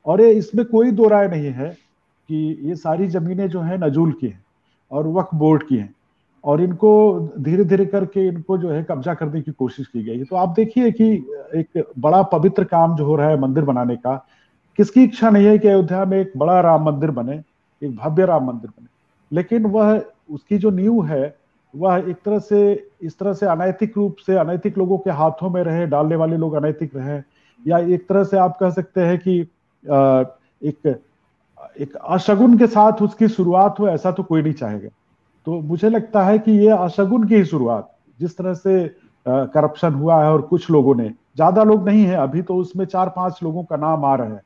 और 0.06 0.22
ये 0.22 0.32
इसमें 0.34 0.65
कोई 0.65 0.91
दो 0.91 1.08
राय 1.08 1.28
नहीं 1.28 1.52
है 1.52 1.69
कि 1.69 2.36
ये 2.62 2.76
सारी 2.76 3.08
जमीनें 3.10 3.48
जो 3.50 3.62
है 3.62 3.78
नजूल 3.80 4.12
की 4.12 4.28
हैं 4.28 4.43
और 4.91 5.08
वक्फ 5.10 5.36
बोर्ड 5.36 5.63
की 5.63 5.78
हैं। 5.78 5.93
और 6.43 6.62
इनको 6.62 6.91
धीरे 7.39 7.63
धीरे 7.63 7.86
करके 7.86 8.27
इनको 8.27 8.58
जो 8.58 8.69
है 8.69 8.84
कब्जा 8.84 9.13
करने 9.13 9.41
की 9.41 9.51
कोशिश 9.51 9.88
की 9.88 10.03
गई 10.03 10.23
तो 10.23 10.36
आप 10.36 10.49
देखिए 10.49 10.91
कि 10.91 11.12
एक 11.56 11.84
बड़ा 11.99 12.21
पवित्र 12.23 12.63
काम 12.63 12.95
जो 12.95 13.06
हो 13.06 13.15
रहा 13.15 13.29
है 13.29 13.39
मंदिर 13.39 13.63
बनाने 13.63 13.95
का, 13.95 14.15
किसकी 14.77 15.03
इच्छा 15.03 15.29
नहीं 15.29 15.45
है 15.45 15.58
कि 15.58 15.67
अयोध्या 15.67 16.03
में 16.06 16.17
एक 16.19 16.32
बड़ा 16.38 16.60
राम 16.62 16.84
मंदिर 16.86 17.12
बने, 17.12 17.41
एक 17.82 17.95
भव्य 17.95 18.25
राम 18.25 18.47
मंदिर 18.47 18.69
बने। 18.69 18.88
लेकिन 19.32 19.65
वह, 19.65 20.01
उसकी 20.32 20.58
जो 20.58 20.69
नींव 20.69 21.06
है, 21.06 21.36
वह 21.73 22.03
एक 22.10 22.17
तरह 22.25 22.39
से, 22.39 22.89
इस 23.01 23.17
तरह 23.17 23.34
से 23.34 23.45
अनैतिक 23.45 23.97
रूप 23.97 24.15
से, 24.25 24.36
अनैतिक 24.36 24.77
लोगों 24.77 24.97
के 24.97 25.10
हाथों 25.12 25.49
में 25.49 25.62
रहे, 25.63 25.86
डालने 25.88 26.15
वाले 26.15 26.38
लोग 26.38 26.53
अनैतिक 26.53 26.95
रहे, 26.95 27.19
या 27.67 27.77
एक 27.77 28.08
तरह 28.08 28.23
से 28.23 28.38
आप 28.38 28.58
कह 28.60 28.69
सकते 28.69 29.01
हैं 29.01 29.17
कि 29.19 29.39
एक 30.62 30.99
एक 31.79 31.95
अशगुन 31.95 32.58
के 32.58 32.67
साथ 32.67 33.01
उसकी 33.01 33.27
शुरुआत 33.27 33.79
हो, 33.79 33.88
ऐसा 33.88 34.12
तो 34.12 34.23
कोई 34.23 34.41
नहीं 34.41 34.53
चाहेगा। 34.53 34.89
तो 35.47 35.60
मुझे 35.62 35.89
लगता 35.89 36.23
है 36.25 36.38
कि 36.39 36.51
ये 36.60 36.69
अशगुन 36.73 37.27
की 37.27 37.36
ही 37.36 37.45
शुरुआत 37.45 37.89
जिस 38.19 38.38
तरह 38.38 38.53
से 38.56 38.84
करप्शन 39.25 39.93
हुआ 39.93 40.23
है 40.23 40.29
और 40.32 40.41
कुछ 40.43 40.69
लोगों 40.71 40.95
ने 40.95 41.10
ज़्यादा 41.10 41.63
लोग 41.63 41.88
नहीं 41.89 42.03
है 42.06 42.15
अभी 42.17 42.41
तो 42.41 42.56
उसमें 42.58 42.86
चार 42.86 43.10
पाँच 43.10 43.39
लोगों 43.43 43.63
का 43.63 43.75
नाम 43.77 44.06
आ 44.06 44.15
रहा 44.15 44.27
है। 44.27 44.41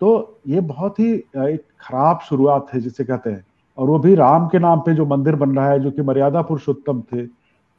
तो 0.00 0.40
ये 0.48 0.60
बहुत 0.62 0.98
ही 1.00 1.12
एक 1.12 1.62
खराब 1.80 2.20
शुरुआत 2.28 2.66
है 2.74 2.80
जिसे 2.80 3.04
कहते 3.04 3.30
हैं। 3.30 3.44
और 3.78 3.86
वो 3.88 3.98
भी 3.98 4.14
राम 4.14 4.46
के 4.48 4.58
नाम 4.58 4.80
पे 4.80 4.94
जो 4.94 5.06
मंदिर 5.06 5.34
बन 5.36 5.56
रहा 5.56 5.70
है 5.70 5.80
जो 5.80 5.90
कि 5.90 6.02
मर्यादा 6.02 6.42
पुरुषोत्तम 6.42 7.00
थे 7.12 7.26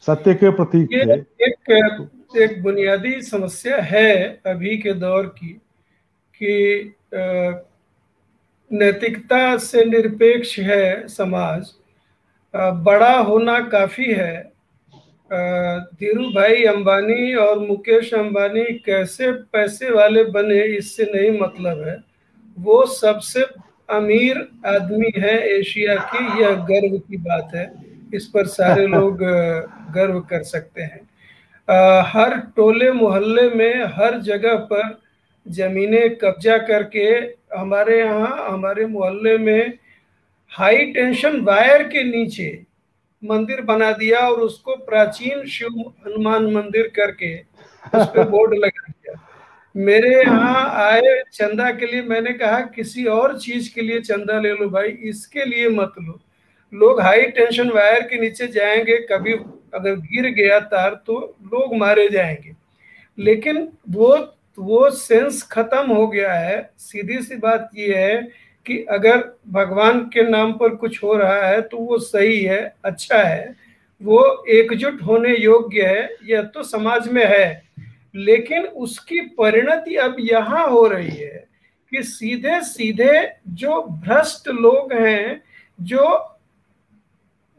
सत्य 0.08 0.34
के 0.34 0.50
प्रतीक 0.52 0.90
थे। 0.94 1.14
एक 1.44 2.08
एक 2.38 2.62
बुनियादी 2.64 3.22
समस्या 3.22 3.78
है 3.84 4.42
अभी 4.48 4.78
के 4.78 4.94
दौर 4.96 5.26
की 5.38 5.54
कि 6.42 6.96
नैतिकता 8.72 9.58
से 9.60 9.86
निरपेक्ष 9.86 10.58
है 10.62 11.08
समाज। 11.08 11.72
बड़ा 12.56 13.18
होना 13.20 13.60
काफ़ी 13.70 14.12
है। 14.14 14.52
धीरू 16.00 16.30
भाई 16.30 16.64
अंबानी 16.64 17.34
और 17.34 17.60
मुकेश 17.60 18.14
अंबानी 18.14 18.64
कैसे 18.86 19.32
पैसे 19.54 19.90
वाले 19.90 20.24
बने 20.24 20.62
इससे 20.78 21.04
नहीं 21.16 21.40
मतलब 21.40 21.88
है। 21.88 21.98
वो 22.58 22.86
सबसे 22.86 23.46
अमीर 23.90 24.38
आदमी 24.66 25.12
है 25.18 25.38
एशिया 25.50 25.96
की 26.12 26.42
यह 26.42 26.54
गर्व 26.66 26.98
की 27.00 27.18
बात 27.18 27.52
है। 27.56 27.72
इस 28.14 28.28
पर 28.28 28.46
सारे 28.48 28.88
लोग 28.96 29.18
गर्व 29.96 30.20
कर 30.20 30.44
सकते 30.44 30.82
हैं। 30.82 31.02
हर 32.06 32.40
टोले 32.56 32.92
मोहल्ले 32.92 33.50
में 33.50 33.84
हर 33.96 34.20
जगह 34.22 34.56
पर 34.72 34.98
जमीनें 35.46 36.16
कब्जा 36.16 36.58
करके 36.58 37.08
हमारे 37.58 38.00
यहाँ 38.00 38.50
हमारे 38.52 38.86
मोहल्ले 38.86 39.38
में 39.38 39.78
हाई 40.56 40.86
टेंशन 40.86 41.40
वायर 41.42 41.84
के 41.84 42.04
नीचे 42.04 42.50
मंदिर 43.24 43.62
बना 43.62 43.92
दिया 43.92 44.20
और 44.20 44.40
उसको 44.40 44.76
प्राचीन 44.76 45.46
शिव 45.46 45.80
हनुमान 46.08 46.46
मंदिर 46.54 46.92
करके 46.96 47.36
उस 47.38 48.08
पर 48.08 48.28
बोर्ड 48.30 48.54
लगा 48.64 48.92
दिया। 48.92 49.20
मेरे 49.76 50.10
यहाँ 50.22 50.64
आए 50.84 51.22
चंदा 51.34 51.72
के 51.72 51.86
लिए 51.86 52.02
मैंने 52.02 52.34
कहा 52.34 52.60
किसी 52.76 53.06
और 53.06 53.38
चीज़ 53.40 53.74
के 53.76 53.82
लिए 53.82 54.00
चंदा 54.00 54.40
ले 54.40 54.52
लो 54.52 54.70
भाई 54.70 54.90
इसके 55.10 55.46
लिए 55.46 55.70
मत 55.70 55.94
लो। 56.00 56.20
लोग 56.74 57.02
हाई 57.02 57.22
टेंशन 57.22 57.70
वायर 57.70 58.02
के 58.02 58.20
नीचे 58.22 58.48
जाएँगे 58.48 58.98
कभी 59.12 59.34
अगर 59.74 59.96
गिर 59.96 60.30
गया 60.34 60.60
तार 60.60 61.02
तो 61.08 61.20
लोग 61.54 61.76
मारे 61.76 62.08
जाएँगे। 62.10 62.56
लेकिन 63.18 63.68
वो 63.90 64.16
वो 64.58 64.90
सेंस 64.90 65.44
खत्म 65.44 65.94
हो 65.94 66.08
गया 66.08 66.34
है। 66.34 66.70
सीधी 66.78 67.22
सी 67.22 67.36
बात 67.36 67.70
ये 67.78 67.96
है 67.96 68.45
कि 68.68 68.78
अगर 68.90 69.24
भगवान 69.50 70.00
के 70.14 70.30
नाम 70.30 70.54
पर 70.54 70.76
कुछ 70.76 71.04
हो 71.04 71.16
रहा 71.18 71.46
है 71.48 71.62
तो 71.62 71.78
वो 71.78 71.98
सही 71.98 72.42
है 72.42 72.76
अच्छा 72.86 73.18
है। 73.18 73.56
वो 74.02 74.44
एकजुट 74.50 75.02
होने 75.02 75.36
योग्य 75.38 75.86
है, 75.86 76.10
यह 76.26 76.42
तो 76.44 76.64
समाज 76.64 77.08
में 77.08 77.26
है। 77.26 77.64
लेकिन 78.16 78.66
उसकी 78.66 79.22
परिणति 79.38 79.96
अब 79.96 80.16
यहाँ 80.20 80.68
हो 80.68 80.86
रही 80.88 81.16
है 81.18 81.48
कि 81.92 82.04
सीधे 82.04 82.62
सीधे 82.62 83.28
जो 83.48 83.82
भ्रष्ट 83.82 84.48
लोग 84.50 84.94
हैं, 84.94 85.42
जो 85.80 86.32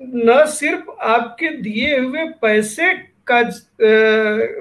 न 0.00 0.44
सिर्फ़ 0.48 0.90
आपके 1.02 1.48
दिए 1.56 1.98
हुए 1.98 2.24
पैसे 2.42 2.92
का 3.30 3.40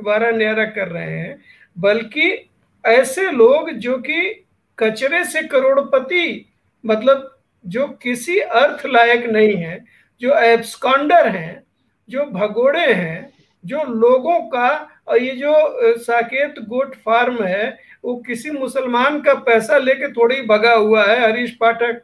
वारा 0.03 0.29
न्यारा 0.31 0.65
कर 0.65 0.87
रहे 0.87 1.09
हैं, 1.11 1.39
बल्कि 1.77 2.49
ऐसे 2.83 3.31
लोग 3.31 3.71
जो 3.71 3.97
कि 3.97 4.44
कचरे 4.79 5.23
से 5.25 5.41
करोड़पति 5.43 6.45
मतलब 6.83 7.31
जो 7.65 7.87
किसी 8.01 8.39
अर्थ 8.39 8.85
लायक 8.85 9.25
नहीं 9.25 9.55
है 9.55 9.83
जो 10.21 10.37
एब्सकॉन्डर 10.39 11.27
हैं 11.27 11.63
जो 12.09 12.25
भगोड़े 12.25 12.93
हैं 12.93 13.33
जो 13.63 13.83
लोगों 13.83 14.39
का 14.49 14.69
और 15.07 15.17
ये 15.17 15.35
जो 15.35 15.53
साकेत 15.97 16.59
गोट 16.67 16.95
फार्म 16.95 17.43
है 17.43 17.77
वो 18.03 18.15
किसी 18.17 18.51
मुसलमान 18.51 19.21
का 19.21 19.33
पैसा 19.41 19.77
लेके 19.77 20.11
थोड़ी 20.11 20.41
भगा 20.41 20.73
हुआ 20.73 21.05
है 21.05 21.21
हरीश 21.21 21.55
पाठक। 21.61 22.01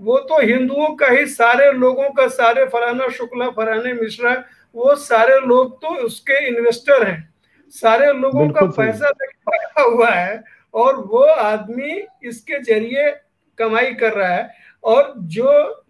वो 0.00 0.18
तो 0.20 0.40
हिंदुओं 0.40 0.94
का 0.94 1.06
ही 1.06 1.26
सारे 1.26 1.70
लोगों 1.72 2.08
का 2.10 2.26
सारे 2.28 2.64
फराना 2.64 3.08
शुक्ला 3.08 3.48
फराने 3.50 3.92
मिश्रा 3.92 4.32
वो 4.74 4.94
सारे 4.96 5.38
लोग 5.46 5.80
तो 5.82 5.94
उसके 6.04 6.46
इन्वेस्टर 6.48 7.06
हैं। 7.06 7.34
सारे 7.72 8.12
लोगों 8.12 8.48
का 8.50 8.66
पैसा 8.76 9.08
लेके 9.08 9.50
भगा 9.50 9.82
हुआ 9.84 10.10
है 10.10 10.42
और 10.74 10.96
वो 11.06 11.22
आदमी 11.24 12.00
इसके 12.28 12.62
ज़रिए 12.62 13.10
कमाई 13.58 13.92
कर 13.94 14.12
रहा 14.12 14.34
है। 14.34 14.50
और 14.84 15.12
जो 15.16 15.84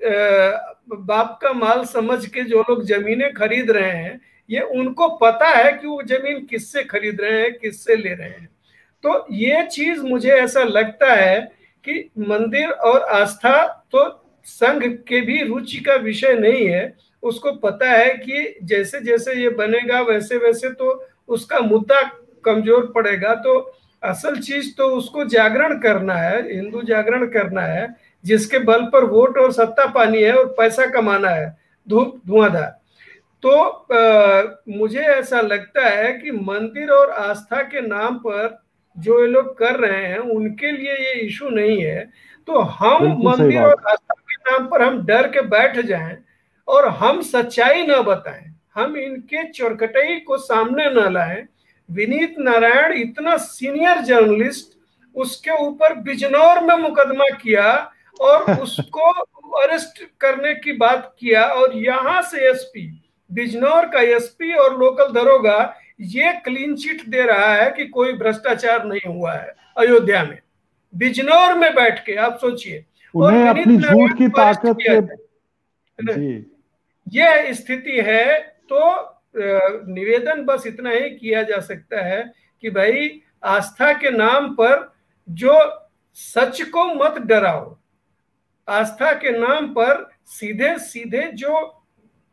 बाप 0.91 1.39
का 1.43 1.53
माल 1.53 1.85
समझ 1.87 2.25
के 2.27 2.43
जो 2.45 2.61
लोग 2.61 2.85
जमीनें 2.87 3.33
खरीद 3.35 3.71
रहे 3.71 3.91
हैं, 3.93 4.21
ये 4.49 4.61
उनको 4.61 5.09
पता 5.17 5.49
है 5.49 5.73
कि 5.73 5.87
वो 5.87 6.03
ज़मीन 6.05 6.45
किससे 6.47 6.83
खरीद 6.85 7.21
रहे 7.21 7.41
हैं, 7.41 7.53
किससे 7.55 7.97
ले 7.97 8.15
रहे 8.15 8.29
हैं। 8.29 8.49
तो 9.05 9.27
ये 9.33 9.63
चीज़ 9.67 10.01
मुझे 10.03 10.31
ऐसा 10.31 10.63
लगता 10.63 11.13
है 11.13 11.41
कि 11.85 12.11
मंदिर 12.21 12.71
और 12.71 13.03
आस्था 13.13 13.67
तो 13.93 14.09
संघ 14.47 14.83
के 15.09 15.21
भी 15.21 15.43
रुचि 15.43 15.79
का 15.79 15.95
विषय 15.97 16.35
नहीं 16.35 16.67
है। 16.67 16.97
उसको 17.23 17.53
पता 17.59 17.91
है 17.91 18.11
कि 18.17 18.59
जैसे 18.65 19.01
जैसे 19.01 19.35
ये 19.35 19.49
बनेगा 19.51 20.01
वैसे 20.03 20.37
वैसे 20.39 20.71
तो 20.73 20.93
उसका 21.29 21.61
मुद्दा 21.61 22.01
कमज़ोर 22.45 22.93
पड़ेगा। 22.95 23.35
तो 23.37 23.59
असल 24.03 24.39
चीज़ 24.41 24.75
तो 24.77 24.89
उसको 24.97 25.25
जागरण 25.27 25.79
करना 25.81 26.15
है 26.15 26.43
हिंदू 26.49 26.83
जागरण 26.83 27.27
करना 27.31 27.63
है 27.63 27.89
जिसके 28.25 28.59
बल 28.59 28.85
पर 28.93 29.05
वोट 29.05 29.39
और 29.39 29.53
सत्ता 29.53 29.87
पानी 29.93 30.23
है 30.23 30.33
और 30.33 30.47
पैसा 30.59 30.87
कमाना 30.87 31.31
है 31.31 31.57
धूप 31.87 32.21
धुआंधार। 32.27 32.77
तो 33.43 33.51
आ, 33.51 34.43
मुझे 34.69 35.01
ऐसा 35.01 35.41
लगता 35.41 35.89
है 35.89 36.13
कि 36.13 36.31
मंदिर 36.31 36.91
और 36.91 37.11
आस्था 37.11 37.63
के 37.65 37.81
नाम 37.81 38.17
पर 38.19 38.59
जो 38.97 39.21
ये 39.21 39.27
लोग 39.27 39.57
कर 39.59 39.77
रहे 39.81 40.07
हैं 40.07 40.19
उनके 40.19 40.73
लिए 40.73 40.95
ये 40.95 41.13
इशू 41.21 41.49
नहीं 41.49 41.81
है। 41.83 42.01
तो 42.49 42.61
हम 42.61 43.07
मंदिर 43.25 43.63
और 43.63 43.83
आस्था 43.89 44.15
के 44.15 44.35
नाम 44.51 44.67
पर 44.67 44.83
हम 44.83 45.05
डर 45.07 45.29
के 45.29 45.41
बैठ 45.49 45.79
जाएँ 45.87 46.17
और 46.69 46.89
हम 46.99 47.21
सच्चाई 47.23 47.87
न 47.87 48.01
बताएँ 48.03 48.45
हम 48.75 48.97
इनके 48.97 49.49
चौरकटई 49.51 50.19
को 50.21 50.37
सामने 50.39 50.91
न 50.91 51.13
लाएँ 51.13 51.43
विनीत 51.91 52.35
नारायण 52.39 52.93
इतना 52.93 53.37
सीनियर 53.37 53.99
जर्नलिस्ट 54.01 54.79
उसके 55.15 55.51
ऊपर 55.51 55.95
बिजनौर 55.95 56.65
में 56.65 56.77
मुकदमा 56.77 57.37
किया 57.37 57.93
और 58.21 58.53
उसको 58.63 59.11
अरेस्ट 59.61 60.05
करने 60.21 60.55
की 60.55 60.73
बात 60.73 61.17
किया 61.21 61.45
और 61.45 61.77
यहाँ 61.77 62.23
से 62.23 62.51
एसपी 62.51 63.03
बिजनौर 63.33 63.87
का 63.87 64.01
एसपी 64.01 64.53
और 64.53 64.79
लोकल 64.79 65.13
दरोगा 65.13 65.75
ये 66.01 66.33
क्लीन 66.33 66.77
चिट 66.77 67.09
दे 67.09 67.23
रहा 67.23 67.55
है 67.55 67.71
कि 67.71 67.85
कोई 67.85 68.13
भ्रष्टाचार 68.13 68.85
नहीं 68.85 69.15
हुआ 69.15 69.33
है 69.33 69.55
अयोध्या 69.79 70.25
में। 70.25 70.39
बिजनौर 70.97 71.55
में 71.55 71.75
बैठ 71.75 72.05
के 72.05 72.15
आप 72.15 72.39
सोचिए। 72.39 72.85
और 73.17 73.33
अपनी 73.35 73.77
झूठ 73.77 74.19
की 74.19 74.29
ताकत 74.29 74.77
के 74.81 76.37
ये 77.19 77.55
स्थिति 77.55 78.01
है 78.01 78.39
तो 78.39 78.95
निवेदन 79.39 80.45
बस 80.45 80.67
इतना 80.67 80.91
ही 80.91 81.11
किया 81.11 81.43
जा 81.43 81.61
सकता 81.61 82.05
है 82.05 82.23
कि 82.63 82.71
भाई 82.71 83.11
आस्था 83.47 83.93
के 83.93 84.11
नाम 84.11 84.49
पर 84.55 84.93
जो 85.29 85.57
सच 86.17 86.63
को 86.71 86.85
मत 86.95 87.19
डराओ 87.23 87.77
आस्था 88.69 89.13
के 89.15 89.39
नाम 89.39 89.69
पर 89.69 90.09
सीधे 90.29 90.77
सीधे 90.79 91.31
जो 91.35 91.65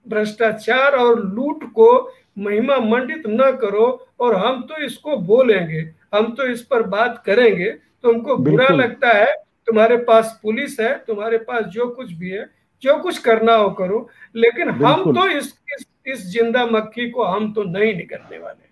भ्रष्टाचार 0.05 0.95
और 0.95 1.23
लूट 1.25 1.63
को 1.73 1.89
महिमा 2.37 2.77
मंडित 2.79 3.23
न 3.27 3.51
करो 3.61 3.87
और 4.19 4.35
हम 4.35 4.61
तो 4.61 4.83
इसको 4.83 5.17
बोलेंगे 5.17 5.79
हम 6.13 6.33
तो 6.35 6.47
इस 6.47 6.61
पर 6.61 6.83
बात 6.87 7.23
करेंगे 7.25 7.69
तुमको 8.03 8.35
बुरा 8.37 8.67
लगता 8.67 9.09
है 9.09 9.33
तुम्हारे 9.67 9.97
पास 9.97 10.39
पुलिस 10.43 10.79
है 10.79 10.93
तुम्हारे 10.97 11.37
पास 11.37 11.63
जो 11.65 11.87
कुछ 11.87 12.11
भी 12.13 12.29
है 12.29 12.49
जो 12.81 12.97
कुछ 12.97 13.17
करना 13.17 13.55
हो 13.55 13.69
करो 13.69 14.07
लेकिन 14.35 14.69
हम 14.69 15.03
तो 15.13 15.27
इस, 15.27 15.53
इस 15.75 15.85
इस 16.07 16.25
ज़िंदा 16.31 16.65
मक्खी 16.67 17.09
को 17.09 17.23
हम 17.23 17.51
तो 17.53 17.63
नहीं 17.63 17.93
निकलने 17.95 18.37
वाले। 18.37 18.63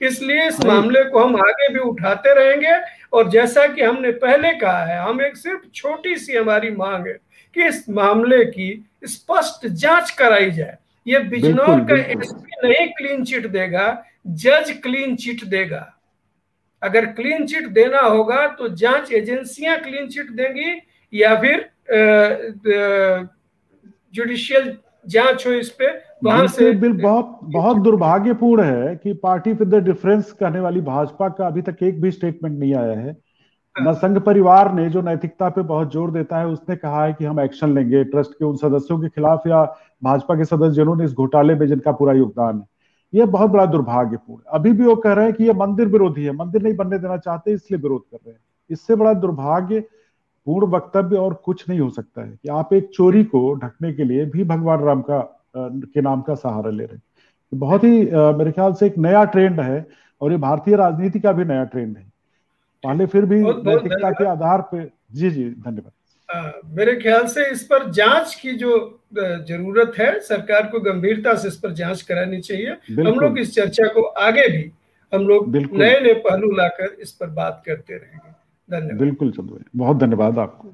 इसलिए 0.00 0.46
इस 0.48 0.60
मामले 0.64 1.02
को 1.04 1.18
हम 1.18 1.36
आगे 1.38 1.68
भी 1.68 1.78
उठाते 1.80 2.34
रहेंगे 2.34 2.74
और 3.12 3.28
जैसा 3.30 3.66
कि 3.66 3.82
हमने 3.82 4.10
पहले 4.18 4.52
कहा 4.58 4.84
है 4.84 4.98
हम 5.00 5.20
एक 5.22 5.36
सिर्फ़ 5.36 5.66
छोटी 5.74 6.16
सी 6.18 6.36
हमारी 6.36 6.70
मांग 6.72 7.06
है 7.06 7.18
कि 7.56 7.66
इस 7.68 7.88
मामले 7.90 8.44
की 8.46 8.68
स्पष्ट 9.04 9.66
जाँच 9.66 10.10
कराई 10.10 10.50
जाए। 10.50 10.76
ये 11.06 11.18
बिजनौर 11.28 11.80
का 11.84 11.96
एसपी 11.96 12.68
नहीं 12.68 12.86
क्लीन 12.92 13.24
चिट 13.24 13.46
देगा 13.48 13.86
जज 14.26 14.70
क्लीन 14.82 15.16
चिट 15.16 15.44
देगा। 15.46 15.86
अगर 16.82 17.06
क्लीन 17.12 17.46
चिट 17.46 17.66
देना 17.68 18.00
होगा 18.00 18.46
तो 18.48 18.68
जाँच 18.76 19.12
एजेंसियाँ 19.12 19.78
क्लीन 19.80 20.08
चिट 20.08 20.30
देंगी 20.32 20.80
या 21.12 21.34
फिर 21.40 21.68
जुडिशियल 24.14 24.76
जाँच 25.06 25.46
हो 25.46 25.52
इस 25.52 25.70
पे 25.70 25.88
वहाँ 26.24 26.46
से 26.48 26.70
बिल 26.72 26.92
बहुत 26.92 27.38
बहुत 27.44 27.76
दुर्भाग्यपूर्ण 27.76 28.62
है 28.62 28.94
कि 28.96 29.12
पार्टी 29.22 29.52
विद 29.52 29.68
द 29.68 29.82
डिफरेंस 29.84 30.32
कहने 30.32 30.60
वाली 30.60 30.80
भाजपा 30.80 31.28
का 31.28 31.46
अभी 31.46 31.62
तक 31.62 31.82
एक 31.82 32.00
भी 32.00 32.10
स्टेटमेंट 32.10 32.58
नहीं 32.58 32.74
आया 32.74 32.98
है। 32.98 33.12
हाँ। 33.76 33.86
न 33.86 33.92
संघ 33.94 34.18
परिवार 34.18 34.72
ने 34.74 34.88
जो 34.90 35.02
नैतिकता 35.02 35.48
पे 35.48 35.62
बहुत 35.62 35.92
ज़ोर 35.92 36.10
देता 36.10 36.38
है 36.38 36.46
उसने 36.46 36.76
कहा 36.76 37.04
है 37.04 37.12
कि 37.12 37.24
हम 37.24 37.40
एक्शन 37.40 37.74
लेंगे 37.74 38.02
ट्रस्ट 38.04 38.32
के 38.32 38.44
उन 38.44 38.56
सदस्यों 38.56 38.98
के 39.00 39.08
खिलाफ 39.08 39.46
या 39.46 39.62
भाजपा 40.02 40.34
के 40.34 40.44
सदस्य 40.44 40.74
जिन्होंने 40.74 41.04
इस 41.04 41.12
घोटाले 41.12 41.54
में 41.54 41.66
जिनका 41.66 41.92
पूरा 41.92 42.12
योगदान 42.12 42.58
है। 42.58 42.64
यह 43.12 43.26
बहुत 43.26 43.50
बड़ा 43.50 43.64
दुर्भाग्यपूर्ण 43.66 44.42
अभी 44.54 44.72
भी 44.72 44.84
वो 44.84 44.96
कह 44.96 45.12
रहे 45.12 45.24
हैं 45.24 45.34
कि 45.34 45.44
ये 45.44 45.52
मंदिर 45.54 45.86
विरोधी 45.88 46.24
है 46.24 46.32
मंदिर 46.32 46.62
नहीं 46.62 46.74
बनने 46.76 46.98
देना 46.98 47.16
चाहते 47.16 47.52
इसलिए 47.52 47.80
विरोध 47.80 48.02
कर 48.02 48.16
रहे 48.16 48.32
हैं। 48.32 48.40
इससे 48.70 48.94
बड़ा 48.94 49.12
दुर्भाग्य 49.14 49.82
पूर्ण 50.46 50.70
वक्तव्य 50.70 51.16
और 51.16 51.34
कुछ 51.44 51.68
नहीं 51.68 51.80
हो 51.80 51.90
सकता 51.90 52.22
है 52.22 52.30
कि 52.32 52.48
आप 52.50 52.72
एक 52.72 52.88
चोरी 52.94 53.22
को 53.24 53.52
ढकने 53.54 53.92
के 53.92 54.04
लिए 54.04 54.24
भी 54.26 54.44
भगवान 54.44 54.84
राम 54.84 55.02
का 55.02 55.20
के 55.56 56.00
नाम 56.00 56.20
का 56.20 56.34
सहारा 56.34 56.70
ले 56.70 56.84
रहे 56.84 56.94
हैं। 56.94 57.02
बहुत 57.52 57.84
ही 57.84 57.90
मेरे 58.38 58.52
ख्याल 58.52 58.72
से 58.72 58.86
एक 58.86 58.98
नया 58.98 59.24
ट्रेंड 59.26 59.60
है 59.60 59.86
और 60.20 60.32
ये 60.32 60.38
भारतीय 60.38 60.76
राजनीति 60.76 61.20
का 61.20 61.32
भी 61.32 61.44
नया 61.44 61.64
ट्रेंड 61.64 61.96
है। 61.96 62.04
पहले 62.84 63.06
फिर 63.06 63.24
भी 63.24 63.40
नैतिकता 63.40 64.10
के 64.10 64.26
आधार 64.26 64.60
पे 64.72 64.84
जी 65.12 65.30
जी 65.30 65.44
धन्यवाद। 65.44 65.92
मेरे 66.76 66.94
ख्याल 66.96 67.26
से 67.26 67.50
इस 67.50 67.62
पर 67.64 67.90
जाँच 67.92 68.34
की 68.34 68.52
जो 68.56 68.72
ज़रूरत 69.14 69.92
है 69.98 70.18
सरकार 70.22 70.66
को 70.66 70.80
गंभीरता 70.80 71.34
से 71.34 71.48
इस 71.48 71.56
पर 71.56 71.72
जाँच 71.74 72.02
करानी 72.02 72.40
चाहिए। 72.40 72.70
हम 73.00 73.18
लोग 73.20 73.38
इस 73.38 73.54
चर्चा 73.54 73.86
को 73.94 74.02
आगे 74.02 74.46
भी 74.48 74.70
हम 75.12 75.26
लोग 75.28 75.56
नए 75.56 76.00
नए 76.00 76.14
पहलू 76.20 76.50
लाकर 76.56 76.96
इस 77.02 77.12
पर 77.12 77.30
बात 77.30 77.62
करते 77.66 77.94
रहेंगे। 77.94 78.38
धन्यवाद। 78.70 78.98
बिल्कुल 78.98 79.32
चंदू 79.32 79.58
बहुत 79.76 79.96
धन्यवाद 79.96 80.38
आपको। 80.38 80.72